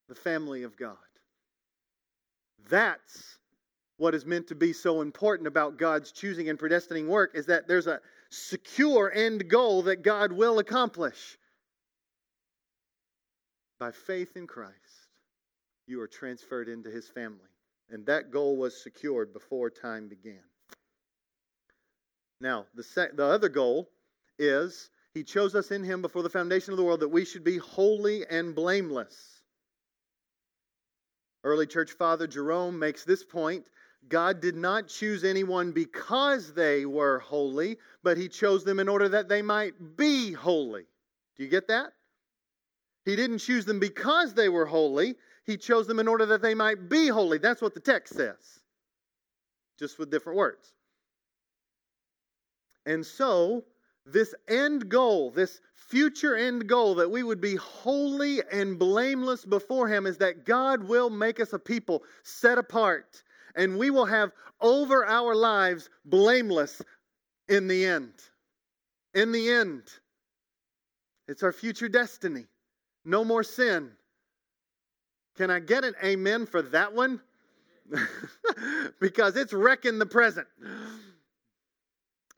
[0.08, 0.96] the family of God.
[2.68, 3.38] That's
[3.96, 7.68] what is meant to be so important about God's choosing and predestining work is that
[7.68, 8.00] there's a
[8.30, 11.38] secure end goal that God will accomplish.
[13.78, 14.76] By faith in Christ,
[15.86, 17.48] you are transferred into his family.
[17.90, 20.42] And that goal was secured before time began.
[22.40, 23.90] Now, the, the other goal
[24.38, 27.44] is He chose us in Him before the foundation of the world that we should
[27.44, 29.42] be holy and blameless.
[31.42, 33.64] Early church father Jerome makes this point
[34.08, 39.08] God did not choose anyone because they were holy, but He chose them in order
[39.08, 40.84] that they might be holy.
[41.36, 41.92] Do you get that?
[43.04, 46.54] He didn't choose them because they were holy, he chose them in order that they
[46.54, 47.38] might be holy.
[47.38, 48.60] That's what the text says,
[49.78, 50.72] just with different words.
[52.86, 53.64] And so,
[54.06, 59.88] this end goal, this future end goal that we would be holy and blameless before
[59.88, 63.22] Him is that God will make us a people set apart
[63.56, 66.82] and we will have over our lives blameless
[67.48, 68.12] in the end.
[69.14, 69.82] In the end,
[71.26, 72.46] it's our future destiny.
[73.04, 73.90] No more sin,
[75.36, 77.20] can I get an amen for that one?
[79.00, 80.46] because it's wrecking the present.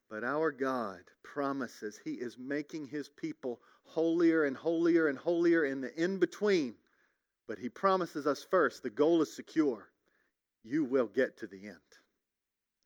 [0.08, 5.80] But our God promises He is making His people holier and holier and holier in
[5.80, 6.74] the in between.
[7.48, 9.88] But He promises us first the goal is secure.
[10.64, 11.76] You will get to the end.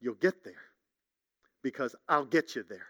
[0.01, 0.55] You'll get there
[1.63, 2.87] because I'll get you there.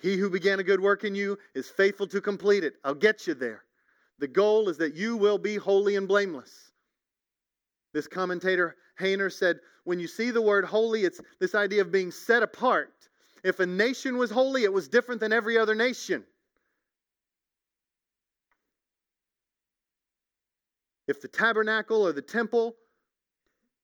[0.00, 2.74] He who began a good work in you is faithful to complete it.
[2.84, 3.64] I'll get you there.
[4.18, 6.72] The goal is that you will be holy and blameless.
[7.92, 12.10] This commentator, Hoehner, said, when you see the word holy, it's this idea of being
[12.10, 12.92] set apart.
[13.42, 16.24] If a nation was holy, it was different than every other nation.
[21.08, 22.76] If the tabernacle or the temple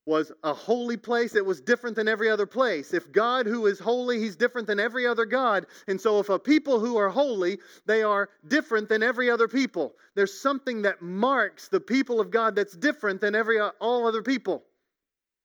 [0.07, 1.35] was a holy place.
[1.35, 2.95] It was different than every other place.
[2.95, 5.67] If God, who is holy, he's different than every other God.
[5.89, 9.95] And so, if a people who are holy, they are different than every other people.
[10.15, 14.23] There's something that marks the people of God that's different than every uh, all other
[14.23, 14.63] people.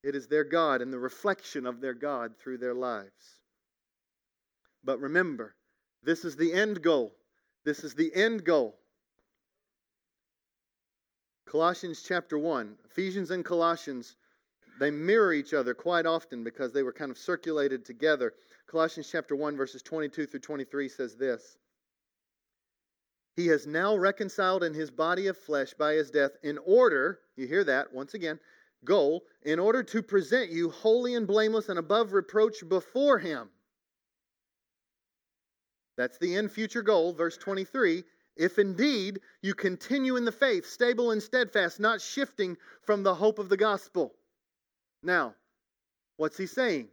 [0.03, 3.39] It is their God and the reflection of their God through their lives.
[4.84, 5.55] But remember,
[6.03, 7.14] this is the end goal.
[7.66, 8.76] This is the end goal.
[11.47, 14.16] Colossians chapter 1, Ephesians and Colossians
[14.82, 18.34] they mirror each other quite often because they were kind of circulated together.
[18.65, 21.55] Colossians chapter 1 verses 22 through 23 says this.
[23.36, 27.45] He has now reconciled in his body of flesh by his death in order, you
[27.45, 28.39] hear that once again,
[28.84, 33.49] goal in order to present you holy and blameless and above reproach before Him.
[35.95, 38.03] That's the end future goal, verse 23.
[38.36, 43.38] If indeed you continue in the faith, stable and steadfast, not shifting from the hope
[43.38, 44.15] of the gospel.
[45.03, 45.35] Now,
[46.17, 46.87] what's he saying?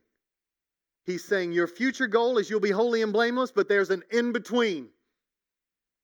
[1.04, 4.32] He's saying your future goal is you'll be holy and blameless, but there's an in
[4.32, 4.88] between.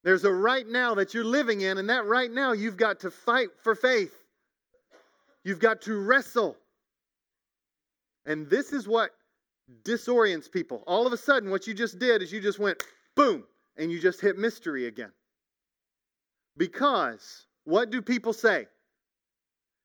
[0.03, 3.11] There's a right now that you're living in, and that right now you've got to
[3.11, 4.15] fight for faith.
[5.45, 6.57] You've got to wrestle.
[8.27, 9.11] And this is what
[9.83, 10.83] disorients people.
[10.87, 12.83] All of a sudden, what you just did is you just went
[13.15, 13.45] boom,
[13.77, 15.13] and you just hit mystery again.
[16.57, 18.67] Because what do people say?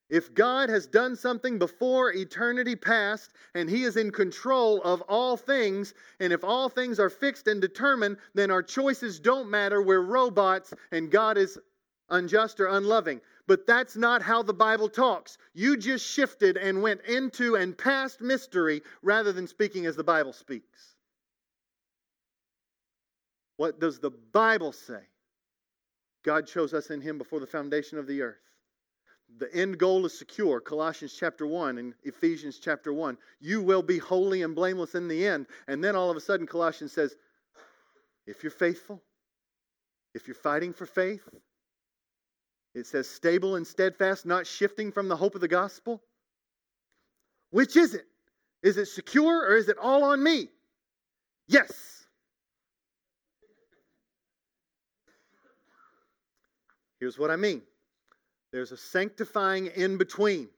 [0.10, 5.38] If God has done something before eternity past and He is in control of all
[5.38, 9.82] things, and if all things are fixed and determined, then our choices don't matter.
[9.82, 11.60] We're robots and God is
[12.10, 13.22] unjust or unloving.
[13.46, 15.38] But that's not how the Bible talks.
[15.54, 20.34] You just shifted and went into and past mystery rather than speaking as the Bible
[20.34, 20.96] speaks.
[23.58, 25.02] What does the Bible say?
[26.24, 28.49] God chose us in Him before the foundation of the earth.
[29.38, 30.60] The end goal is secure.
[30.60, 33.18] Colossians chapter 1 and Ephesians chapter 1.
[33.40, 35.46] You will be holy and blameless in the end.
[35.68, 37.16] And then all of a sudden, Colossians says,
[38.26, 39.02] if you're faithful,
[40.14, 41.28] if you're fighting for faith,
[42.76, 46.02] it says stable and steadfast, not shifting from the hope of the gospel.
[47.52, 48.06] Which is it?
[48.62, 50.50] Is it secure or is it all on me?
[51.48, 52.06] Yes.
[57.00, 57.62] Here's what I mean
[58.52, 60.50] there's a sanctifying in between.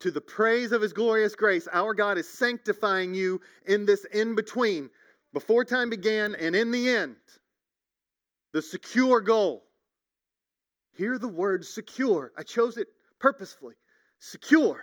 [0.00, 4.34] To the praise of his glorious grace, our God is sanctifying you in this in
[4.34, 4.90] between,
[5.32, 7.16] before time began and in the end.
[8.52, 9.64] The secure goal.
[10.96, 12.32] Hear the word secure.
[12.36, 13.74] I chose it purposefully.
[14.18, 14.82] Secure.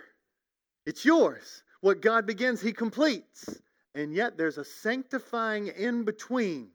[0.86, 1.62] It's yours.
[1.80, 3.60] What God begins, he completes.
[3.94, 6.70] And yet there's a sanctifying in between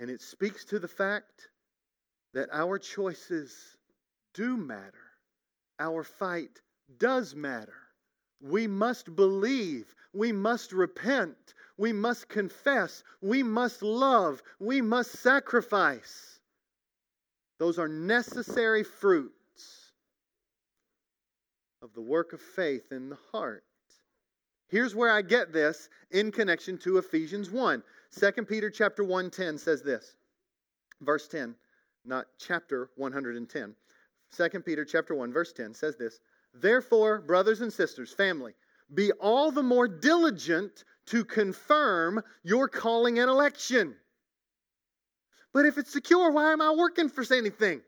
[0.00, 1.48] And it speaks to the fact
[2.34, 3.54] that our choices
[4.34, 4.92] do matter.
[5.80, 6.60] Our fight
[6.98, 7.74] does matter.
[8.40, 9.94] We must believe.
[10.12, 11.54] We must repent.
[11.76, 13.02] We must confess.
[13.20, 14.42] We must love.
[14.60, 16.40] We must sacrifice.
[17.58, 19.92] Those are necessary fruits
[21.82, 23.64] of the work of faith in the heart.
[24.68, 27.82] Here's where I get this in connection to Ephesians 1.
[28.16, 30.16] 2 Peter chapter 110 says this.
[31.00, 31.54] Verse 10,
[32.04, 33.74] not chapter 110.
[34.36, 36.20] 2 Peter chapter 1 verse 10 says this.
[36.54, 38.54] Therefore, brothers and sisters, family,
[38.94, 43.94] be all the more diligent to confirm your calling and election.
[45.52, 47.80] But if it's secure, why am I working for anything?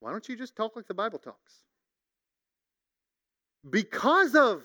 [0.00, 1.62] Why don't you just talk like the Bible talks?
[3.68, 4.62] Because of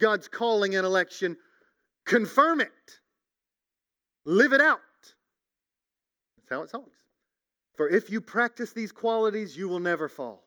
[0.00, 1.36] God's calling and election,
[2.04, 3.00] confirm it.
[4.26, 4.80] Live it out.
[6.36, 6.98] That's how it talks.
[7.76, 10.42] For if you practice these qualities, you will never fall.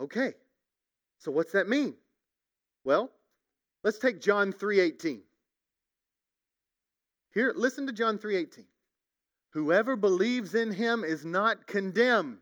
[0.00, 0.32] Okay.
[1.18, 1.94] So what's that mean?
[2.84, 3.10] Well,
[3.84, 5.20] let's take John 3:18.
[7.34, 8.64] Here, listen to John 3:18.
[9.50, 12.38] Whoever believes in him is not condemned.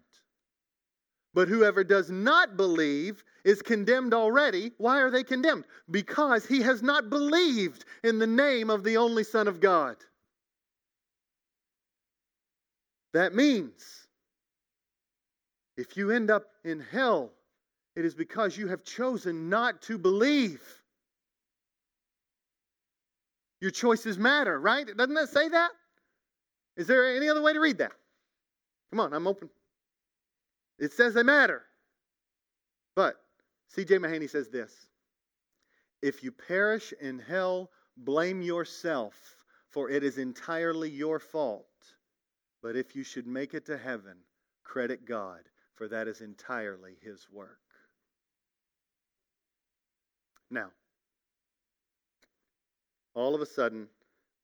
[1.37, 4.73] But whoever does not believe is condemned already.
[4.79, 5.65] Why are they condemned?
[5.91, 9.97] Because he has not believed in the name of the only Son of God.
[13.13, 14.09] That means
[15.77, 17.33] if you end up in hell,
[17.97, 20.63] it is because you have chosen not to believe.
[23.61, 24.87] Your choices matter, right?
[24.87, 25.71] Doesn't that say that?
[26.79, 27.93] Is there any other way to read that?
[28.91, 29.51] Come on, I'm open.
[30.79, 31.63] It says they matter.
[32.95, 33.17] But
[33.69, 33.99] C.J.
[33.99, 34.73] Mahaney says this
[36.03, 39.15] If you perish in hell, blame yourself,
[39.71, 41.67] for it is entirely your fault.
[42.63, 44.17] But if you should make it to heaven,
[44.65, 45.41] credit God,
[45.75, 47.59] for that is entirely His work.
[50.51, 50.71] Now,
[53.15, 53.89] all of a sudden,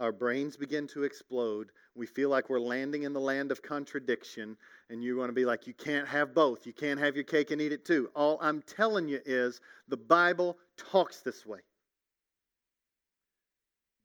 [0.02, 1.70] our brains begin to explode.
[1.94, 4.56] We feel like we're landing in the land of contradiction,
[4.90, 6.66] and you're going to be like, you can't have both.
[6.66, 8.10] You can't have your cake and eat it too.
[8.16, 11.60] All I'm telling you is the Bible talks this way.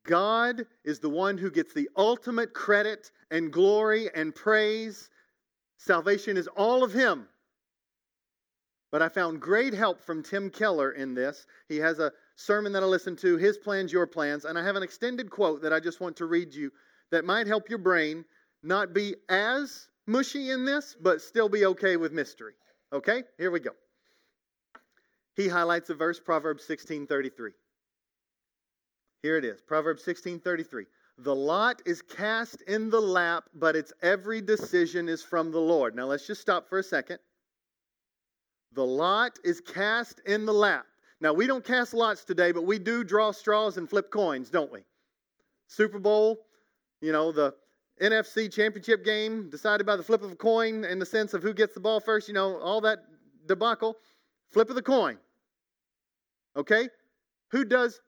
[0.06, 5.10] God is the one who gets the ultimate credit and glory and praise.
[5.78, 7.26] Salvation is all of Him.
[8.92, 11.44] But I found great help from Tim Keller in this.
[11.68, 14.76] He has a sermon that I listened to, His Plans, Your Plans, and I have
[14.76, 16.70] an extended quote that I just want to read you
[17.10, 18.24] that might help your brain
[18.62, 22.54] not be as mushy in this, but still be okay with mystery.
[22.92, 23.24] Okay?
[23.38, 23.72] Here we go.
[25.34, 27.50] He highlights a verse, Proverbs 16:33.
[29.22, 29.60] Here it is.
[29.60, 30.86] Proverbs 16:33.
[31.18, 35.96] The lot is cast in the lap, but its every decision is from the Lord.
[35.96, 37.18] Now let's just stop for a second.
[38.72, 40.86] The lot is cast in the lap.
[41.20, 44.70] Now we don't cast lots today, but we do draw straws and flip coins, don't
[44.70, 44.80] we?
[45.66, 46.38] Super Bowl,
[47.00, 47.54] you know, the
[48.00, 51.52] NFC championship game decided by the flip of a coin in the sense of who
[51.52, 53.00] gets the ball first, you know, all that
[53.46, 53.96] debacle.
[54.50, 55.18] Flip of the coin.
[56.56, 56.88] Okay?
[57.50, 58.00] Who does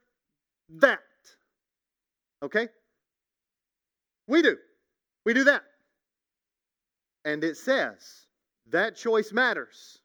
[0.78, 1.00] that?
[2.42, 2.68] Okay?
[4.26, 4.56] We do.
[5.24, 5.62] We do that.
[7.24, 8.26] And it says
[8.70, 9.99] that choice matters.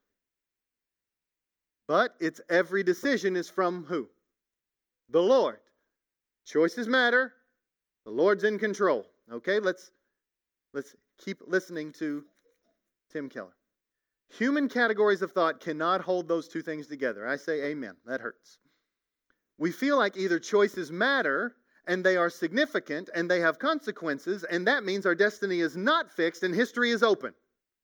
[1.87, 4.09] But its every decision is from who?
[5.09, 5.59] The Lord.
[6.45, 7.33] Choices matter.
[8.05, 9.05] The Lord's in control.
[9.31, 9.91] Okay, let's
[10.73, 12.23] let's keep listening to
[13.11, 13.55] Tim Keller.
[14.37, 17.27] Human categories of thought cannot hold those two things together.
[17.27, 17.95] I say amen.
[18.05, 18.57] That hurts.
[19.57, 21.55] We feel like either choices matter
[21.87, 26.11] and they are significant and they have consequences, and that means our destiny is not
[26.11, 27.33] fixed and history is open.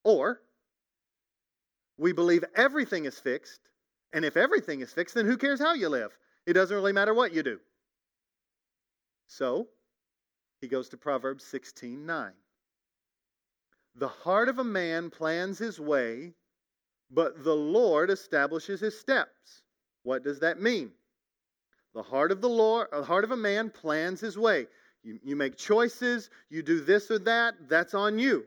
[0.03, 0.41] Or
[1.97, 3.61] we believe everything is fixed,
[4.13, 6.17] and if everything is fixed, then who cares how you live?
[6.45, 7.59] It doesn't really matter what you do.
[9.27, 9.67] So,
[10.59, 12.31] he goes to Proverbs 16 9.
[13.95, 16.33] The heart of a man plans his way,
[17.09, 19.61] but the Lord establishes his steps.
[20.03, 20.91] What does that mean?
[21.93, 24.67] The heart of the Lord, the heart of a man plans his way.
[25.03, 28.45] You, you make choices, you do this or that, that's on you.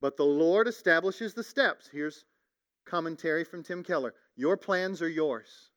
[0.00, 1.88] But the Lord establishes the steps.
[1.90, 2.24] Here's
[2.84, 4.14] commentary from Tim Keller.
[4.36, 5.70] Your plans are yours.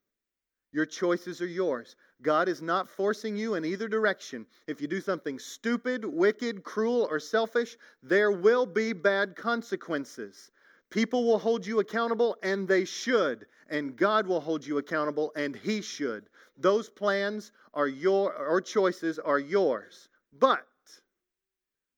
[0.72, 1.96] Your choices are yours.
[2.22, 4.46] God is not forcing you in either direction.
[4.68, 10.52] If you do something stupid, wicked, cruel, or selfish, there will be bad consequences.
[10.90, 13.48] People will hold you accountable, and they should.
[13.70, 16.30] And God will hold you accountable, and He should.
[16.58, 20.10] Those plans are your, or choices are yours.
[20.38, 20.66] But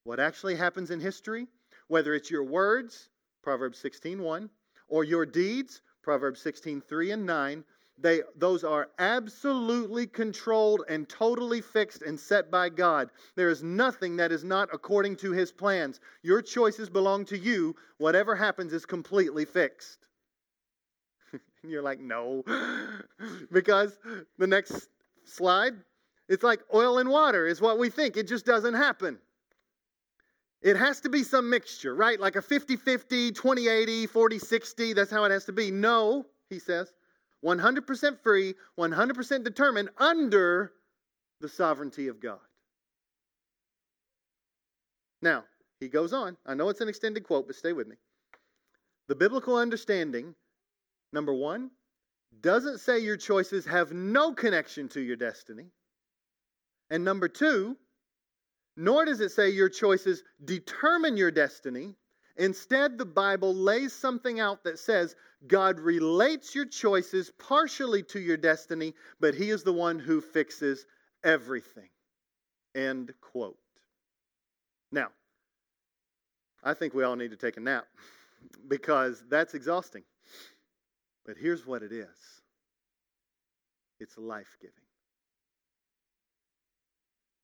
[0.03, 1.47] what actually happens in history,
[1.87, 3.09] whether it's your words,
[3.41, 4.49] Proverbs 16:1,
[4.89, 7.63] or your deeds, Proverbs 16:3 and 9,
[8.01, 13.09] they, those are absolutely controlled and totally fixed and set by God.
[13.35, 15.99] There is nothing that is not according to His plans.
[16.23, 17.75] Your choices belong to you.
[17.97, 19.99] Whatever happens is completely fixed.
[21.33, 22.43] and you're like, no.
[23.51, 23.99] because
[24.37, 24.87] the next
[25.25, 25.73] slide,
[26.29, 28.15] it's like oil and water, is what we think.
[28.15, 29.19] It just doesn't happen.
[30.61, 32.19] It has to be some mixture, right?
[32.19, 34.93] Like a 50 50, 20 80, 40 60.
[34.93, 35.71] That's how it has to be.
[35.71, 36.91] No, he says.
[37.45, 40.73] 100% free, 100% determined under
[41.39, 42.39] the sovereignty of God.
[45.21, 45.45] Now,
[45.79, 46.35] he goes on.
[46.45, 47.95] I know it's an extended quote, but stay with me.
[49.07, 50.35] The biblical understanding,
[51.13, 51.71] number one,
[52.41, 55.71] doesn't say your choices have no connection to your destiny.
[56.89, 57.77] And number two,
[58.79, 61.97] nor does it say your choices determine your destiny.
[62.37, 65.17] Instead, the Bible lays something out that says
[65.47, 70.85] God relates your choices partially to your destiny, but He is the one who fixes
[71.25, 71.89] everything.
[72.73, 73.57] End quote.
[74.93, 75.09] Now,
[76.63, 77.85] I think we all need to take a nap
[78.69, 80.03] because that's exhausting.
[81.25, 82.07] But here's what it is
[83.99, 84.73] it's life giving.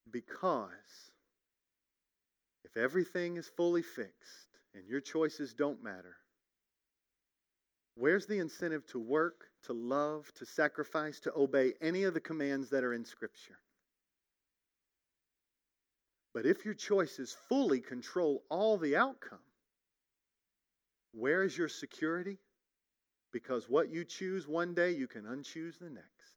[0.10, 0.72] Because
[2.76, 6.18] if everything is fully fixed and your choices don't matter,
[7.96, 12.70] Where's the incentive to work, to love, to sacrifice, to obey any of the commands
[12.70, 13.58] that are in Scripture?
[16.34, 19.40] But if your choices fully control all the outcome,
[21.14, 22.38] where is your security?
[23.32, 26.35] Because what you choose one day, you can unchoose the next.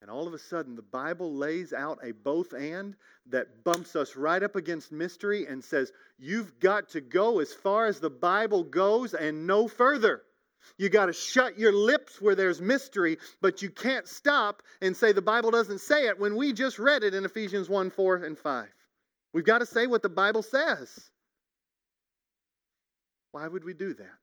[0.00, 2.96] And all of a sudden, the Bible lays out a both and
[3.26, 7.86] that bumps us right up against mystery and says, You've got to go as far
[7.86, 10.22] as the Bible goes and no further.
[10.78, 15.12] You got to shut your lips where there's mystery, but you can't stop and say
[15.12, 18.38] the Bible doesn't say it when we just read it in Ephesians 1 4 and
[18.38, 18.68] 5.
[19.32, 21.10] We've got to say what the Bible says.
[23.32, 24.18] Why would we do that?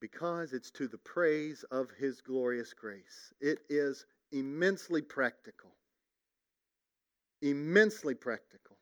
[0.00, 3.32] Because it's to the praise of His glorious grace.
[3.40, 5.70] It is immensely practical.
[7.42, 8.76] Immensely practical.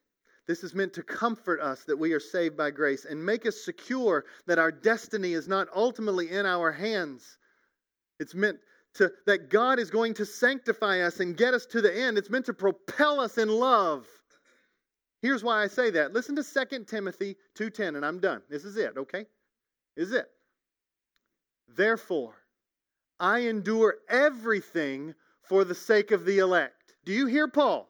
[0.46, 3.60] This is meant to comfort us that we are saved by grace and make us
[3.64, 7.38] secure that our destiny is not ultimately in our hands.
[8.20, 8.58] It's meant
[8.94, 12.16] to, that God is going to sanctify us and get us to the end.
[12.16, 14.06] It's meant to propel us in love.
[15.20, 16.12] Here's why I say that.
[16.12, 18.42] Listen to 2 Timothy 2:10 and I'm done.
[18.48, 19.26] This is it, okay?
[19.96, 20.30] This is it.
[21.68, 22.34] Therefore,
[23.20, 26.94] I endure everything for the sake of the elect.
[27.04, 27.88] Do you hear Paul?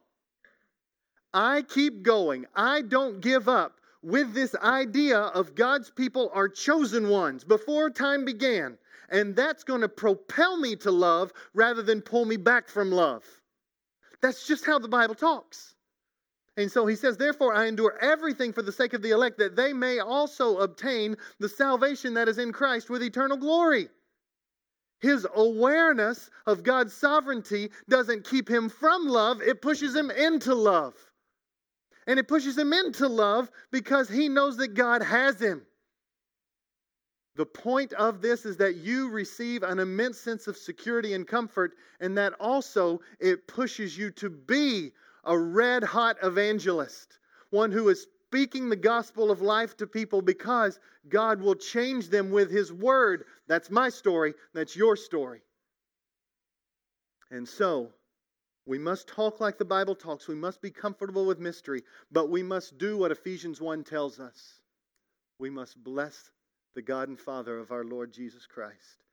[1.32, 2.46] I keep going.
[2.54, 8.24] I don't give up with this idea of God's people are chosen ones before time
[8.24, 8.78] began.
[9.10, 13.24] And that's going to propel me to love rather than pull me back from love.
[14.20, 15.75] That's just how the Bible talks.
[16.56, 19.56] And so he says, Therefore, I endure everything for the sake of the elect, that
[19.56, 23.88] they may also obtain the salvation that is in Christ with eternal glory.
[25.00, 30.94] His awareness of God's sovereignty doesn't keep him from love, it pushes him into love.
[32.06, 35.66] And it pushes him into love because he knows that God has him.
[37.34, 41.74] The point of this is that you receive an immense sense of security and comfort,
[42.00, 44.92] and that also it pushes you to be
[45.26, 47.18] a red hot evangelist,
[47.50, 52.30] one who is speaking the gospel of life to people because God will change them
[52.30, 53.24] with His word.
[53.46, 55.42] That's my story, that's your story.
[57.30, 57.92] And so,
[58.66, 60.26] we must talk like the Bible talks.
[60.26, 64.60] We must be comfortable with mystery, but we must do what Ephesians 1 tells us.
[65.38, 66.30] We must bless
[66.74, 69.05] the God and Father of our Lord Jesus Christ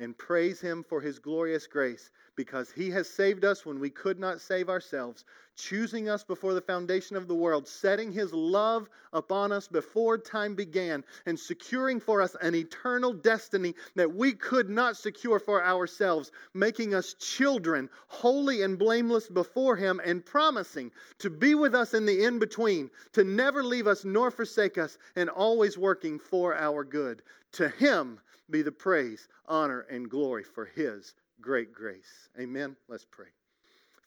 [0.00, 4.18] and praise Him for His glorious grace because He has saved us when we could
[4.18, 5.26] not save ourselves,
[5.56, 10.54] choosing us before the foundation of the world, setting His love upon us before time
[10.54, 16.32] began, and securing for us an eternal destiny that we could not secure for ourselves,
[16.54, 22.06] making us children, holy and blameless before Him, and promising to be with us in
[22.06, 26.84] the in between, to never leave us nor forsake us, and always working for our
[26.84, 27.22] good.
[27.52, 28.18] To Him,
[28.50, 32.28] be the praise, honor, and glory for His great grace.
[32.38, 32.76] Amen.
[32.88, 33.26] Let's pray.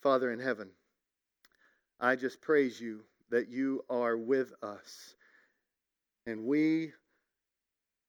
[0.01, 0.69] Father in heaven,
[1.99, 5.15] I just praise you that you are with us.
[6.25, 6.91] And we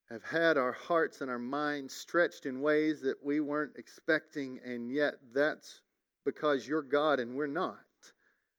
[0.09, 4.91] have had our hearts and our minds stretched in ways that we weren't expecting, and
[4.91, 5.81] yet that's
[6.25, 7.79] because you're God and we're not.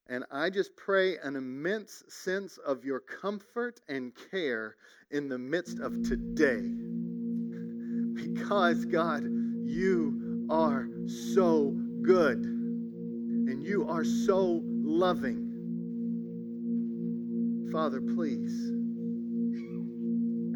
[0.08, 4.76] And I just pray an immense sense of your comfort and care
[5.10, 7.05] in the midst of today
[8.46, 9.24] because, God,
[9.64, 15.42] you are so good and you are so loving.
[17.72, 18.70] Father, please,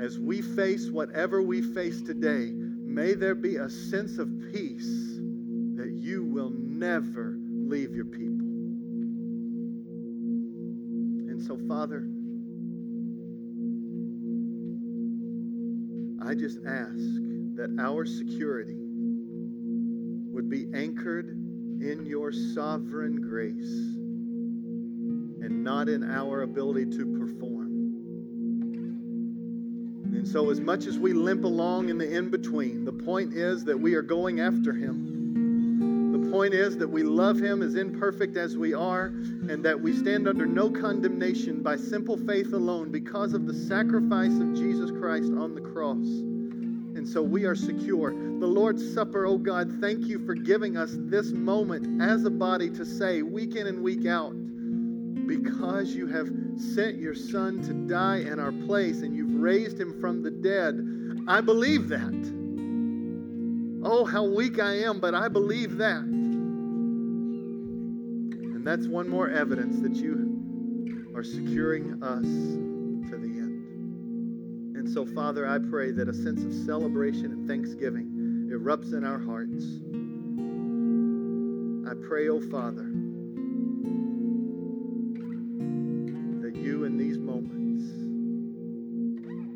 [0.01, 5.19] as we face whatever we face today, may there be a sense of peace
[5.75, 8.47] that you will never leave your people.
[11.29, 12.07] And so, Father,
[16.25, 17.30] I just ask
[17.61, 18.79] that our security
[20.33, 23.99] would be anchored in your sovereign grace
[25.45, 27.67] and not in our ability to perform.
[30.15, 33.63] And so, as much as we limp along in the in between, the point is
[33.67, 36.13] that we are going after Him.
[36.13, 39.93] The point is that we love Him as imperfect as we are, and that we
[39.93, 45.31] stand under no condemnation by simple faith alone because of the sacrifice of Jesus Christ
[45.35, 46.30] on the cross.
[46.97, 48.11] And so we are secure.
[48.13, 52.69] The Lord's Supper, oh God, thank you for giving us this moment as a body
[52.71, 54.33] to say week in and week out,
[55.27, 60.01] because you have sent your Son to die in our place and you've raised him
[60.01, 60.79] from the dead.
[61.29, 62.13] I believe that.
[63.83, 66.03] Oh, how weak I am, but I believe that.
[68.61, 72.27] And that's one more evidence that you are securing us
[74.93, 79.65] so, Father, I pray that a sense of celebration and thanksgiving erupts in our hearts.
[81.89, 82.91] I pray, oh Father,
[86.43, 87.85] that you in these moments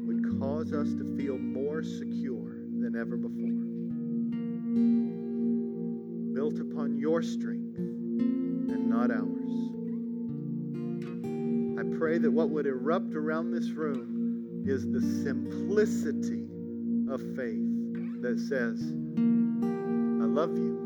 [0.06, 3.50] would cause us to feel more secure than ever before.
[6.34, 9.50] Built upon your strength and not ours.
[11.80, 14.13] I pray that what would erupt around this room
[14.66, 16.46] is the simplicity
[17.12, 20.80] of faith that says, I love you.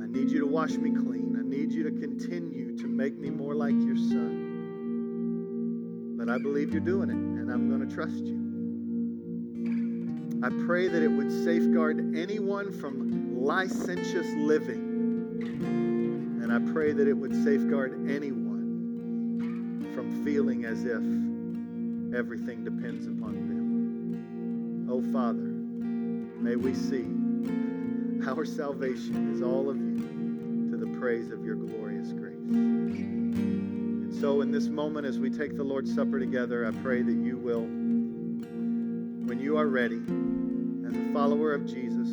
[0.00, 1.36] I need you to wash me clean.
[1.36, 4.46] I need you to continue to make me more like your son.
[6.16, 8.38] But I believe you're doing it, and I'm going to trust you.
[10.44, 14.88] I pray that it would safeguard anyone from licentious living.
[16.40, 21.02] And I pray that it would safeguard anyone from feeling as if
[22.14, 24.88] everything depends upon them.
[24.90, 25.38] Oh, Father,
[26.40, 27.06] may we see
[28.26, 32.34] Our salvation is all of you to the praise of your glorious grace.
[32.34, 37.14] And so, in this moment, as we take the Lord's Supper together, I pray that
[37.14, 37.62] you will,
[39.26, 40.02] when you are ready,
[40.86, 42.08] as a follower of Jesus,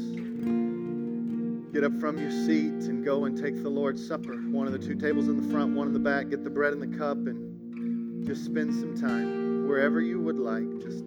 [1.74, 4.36] get up from your seat and go and take the Lord's Supper.
[4.36, 6.30] One of the two tables in the front, one in the back.
[6.30, 10.80] Get the bread and the cup and just spend some time wherever you would like,
[10.80, 11.03] just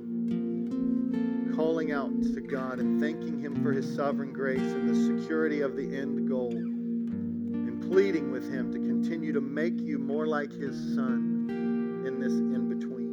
[1.56, 5.76] calling out to God and thanking Him for His sovereign grace and the security of
[5.76, 10.76] the end goal, and pleading with Him to continue to make you more like His
[10.94, 13.11] Son in this in between.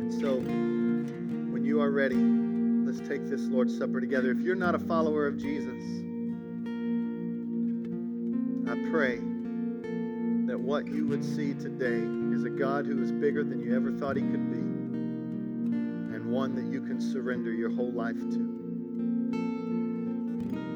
[0.00, 0.36] And so,
[1.52, 4.30] when you are ready, let's take this Lord's Supper together.
[4.30, 5.84] If you're not a follower of Jesus,
[8.66, 9.18] I pray
[10.46, 13.90] that what you would see today is a God who is bigger than you ever
[13.90, 18.38] thought he could be, and one that you can surrender your whole life to.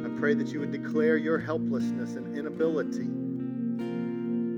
[0.05, 3.07] I pray that you would declare your helplessness and inability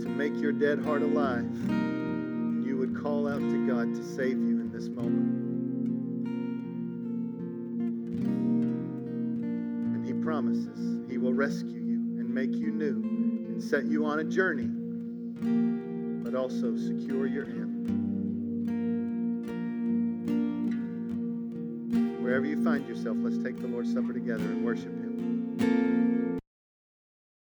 [0.03, 4.39] to make your dead heart alive, and you would call out to God to save
[4.39, 5.45] you in this moment.
[9.95, 11.11] And he promises.
[11.11, 13.03] He will rescue you and make you new
[13.51, 14.71] and set you on a journey,
[16.35, 17.71] but also secure your end.
[22.23, 26.04] Wherever you find yourself, let's take the Lord's Supper together and worship Him.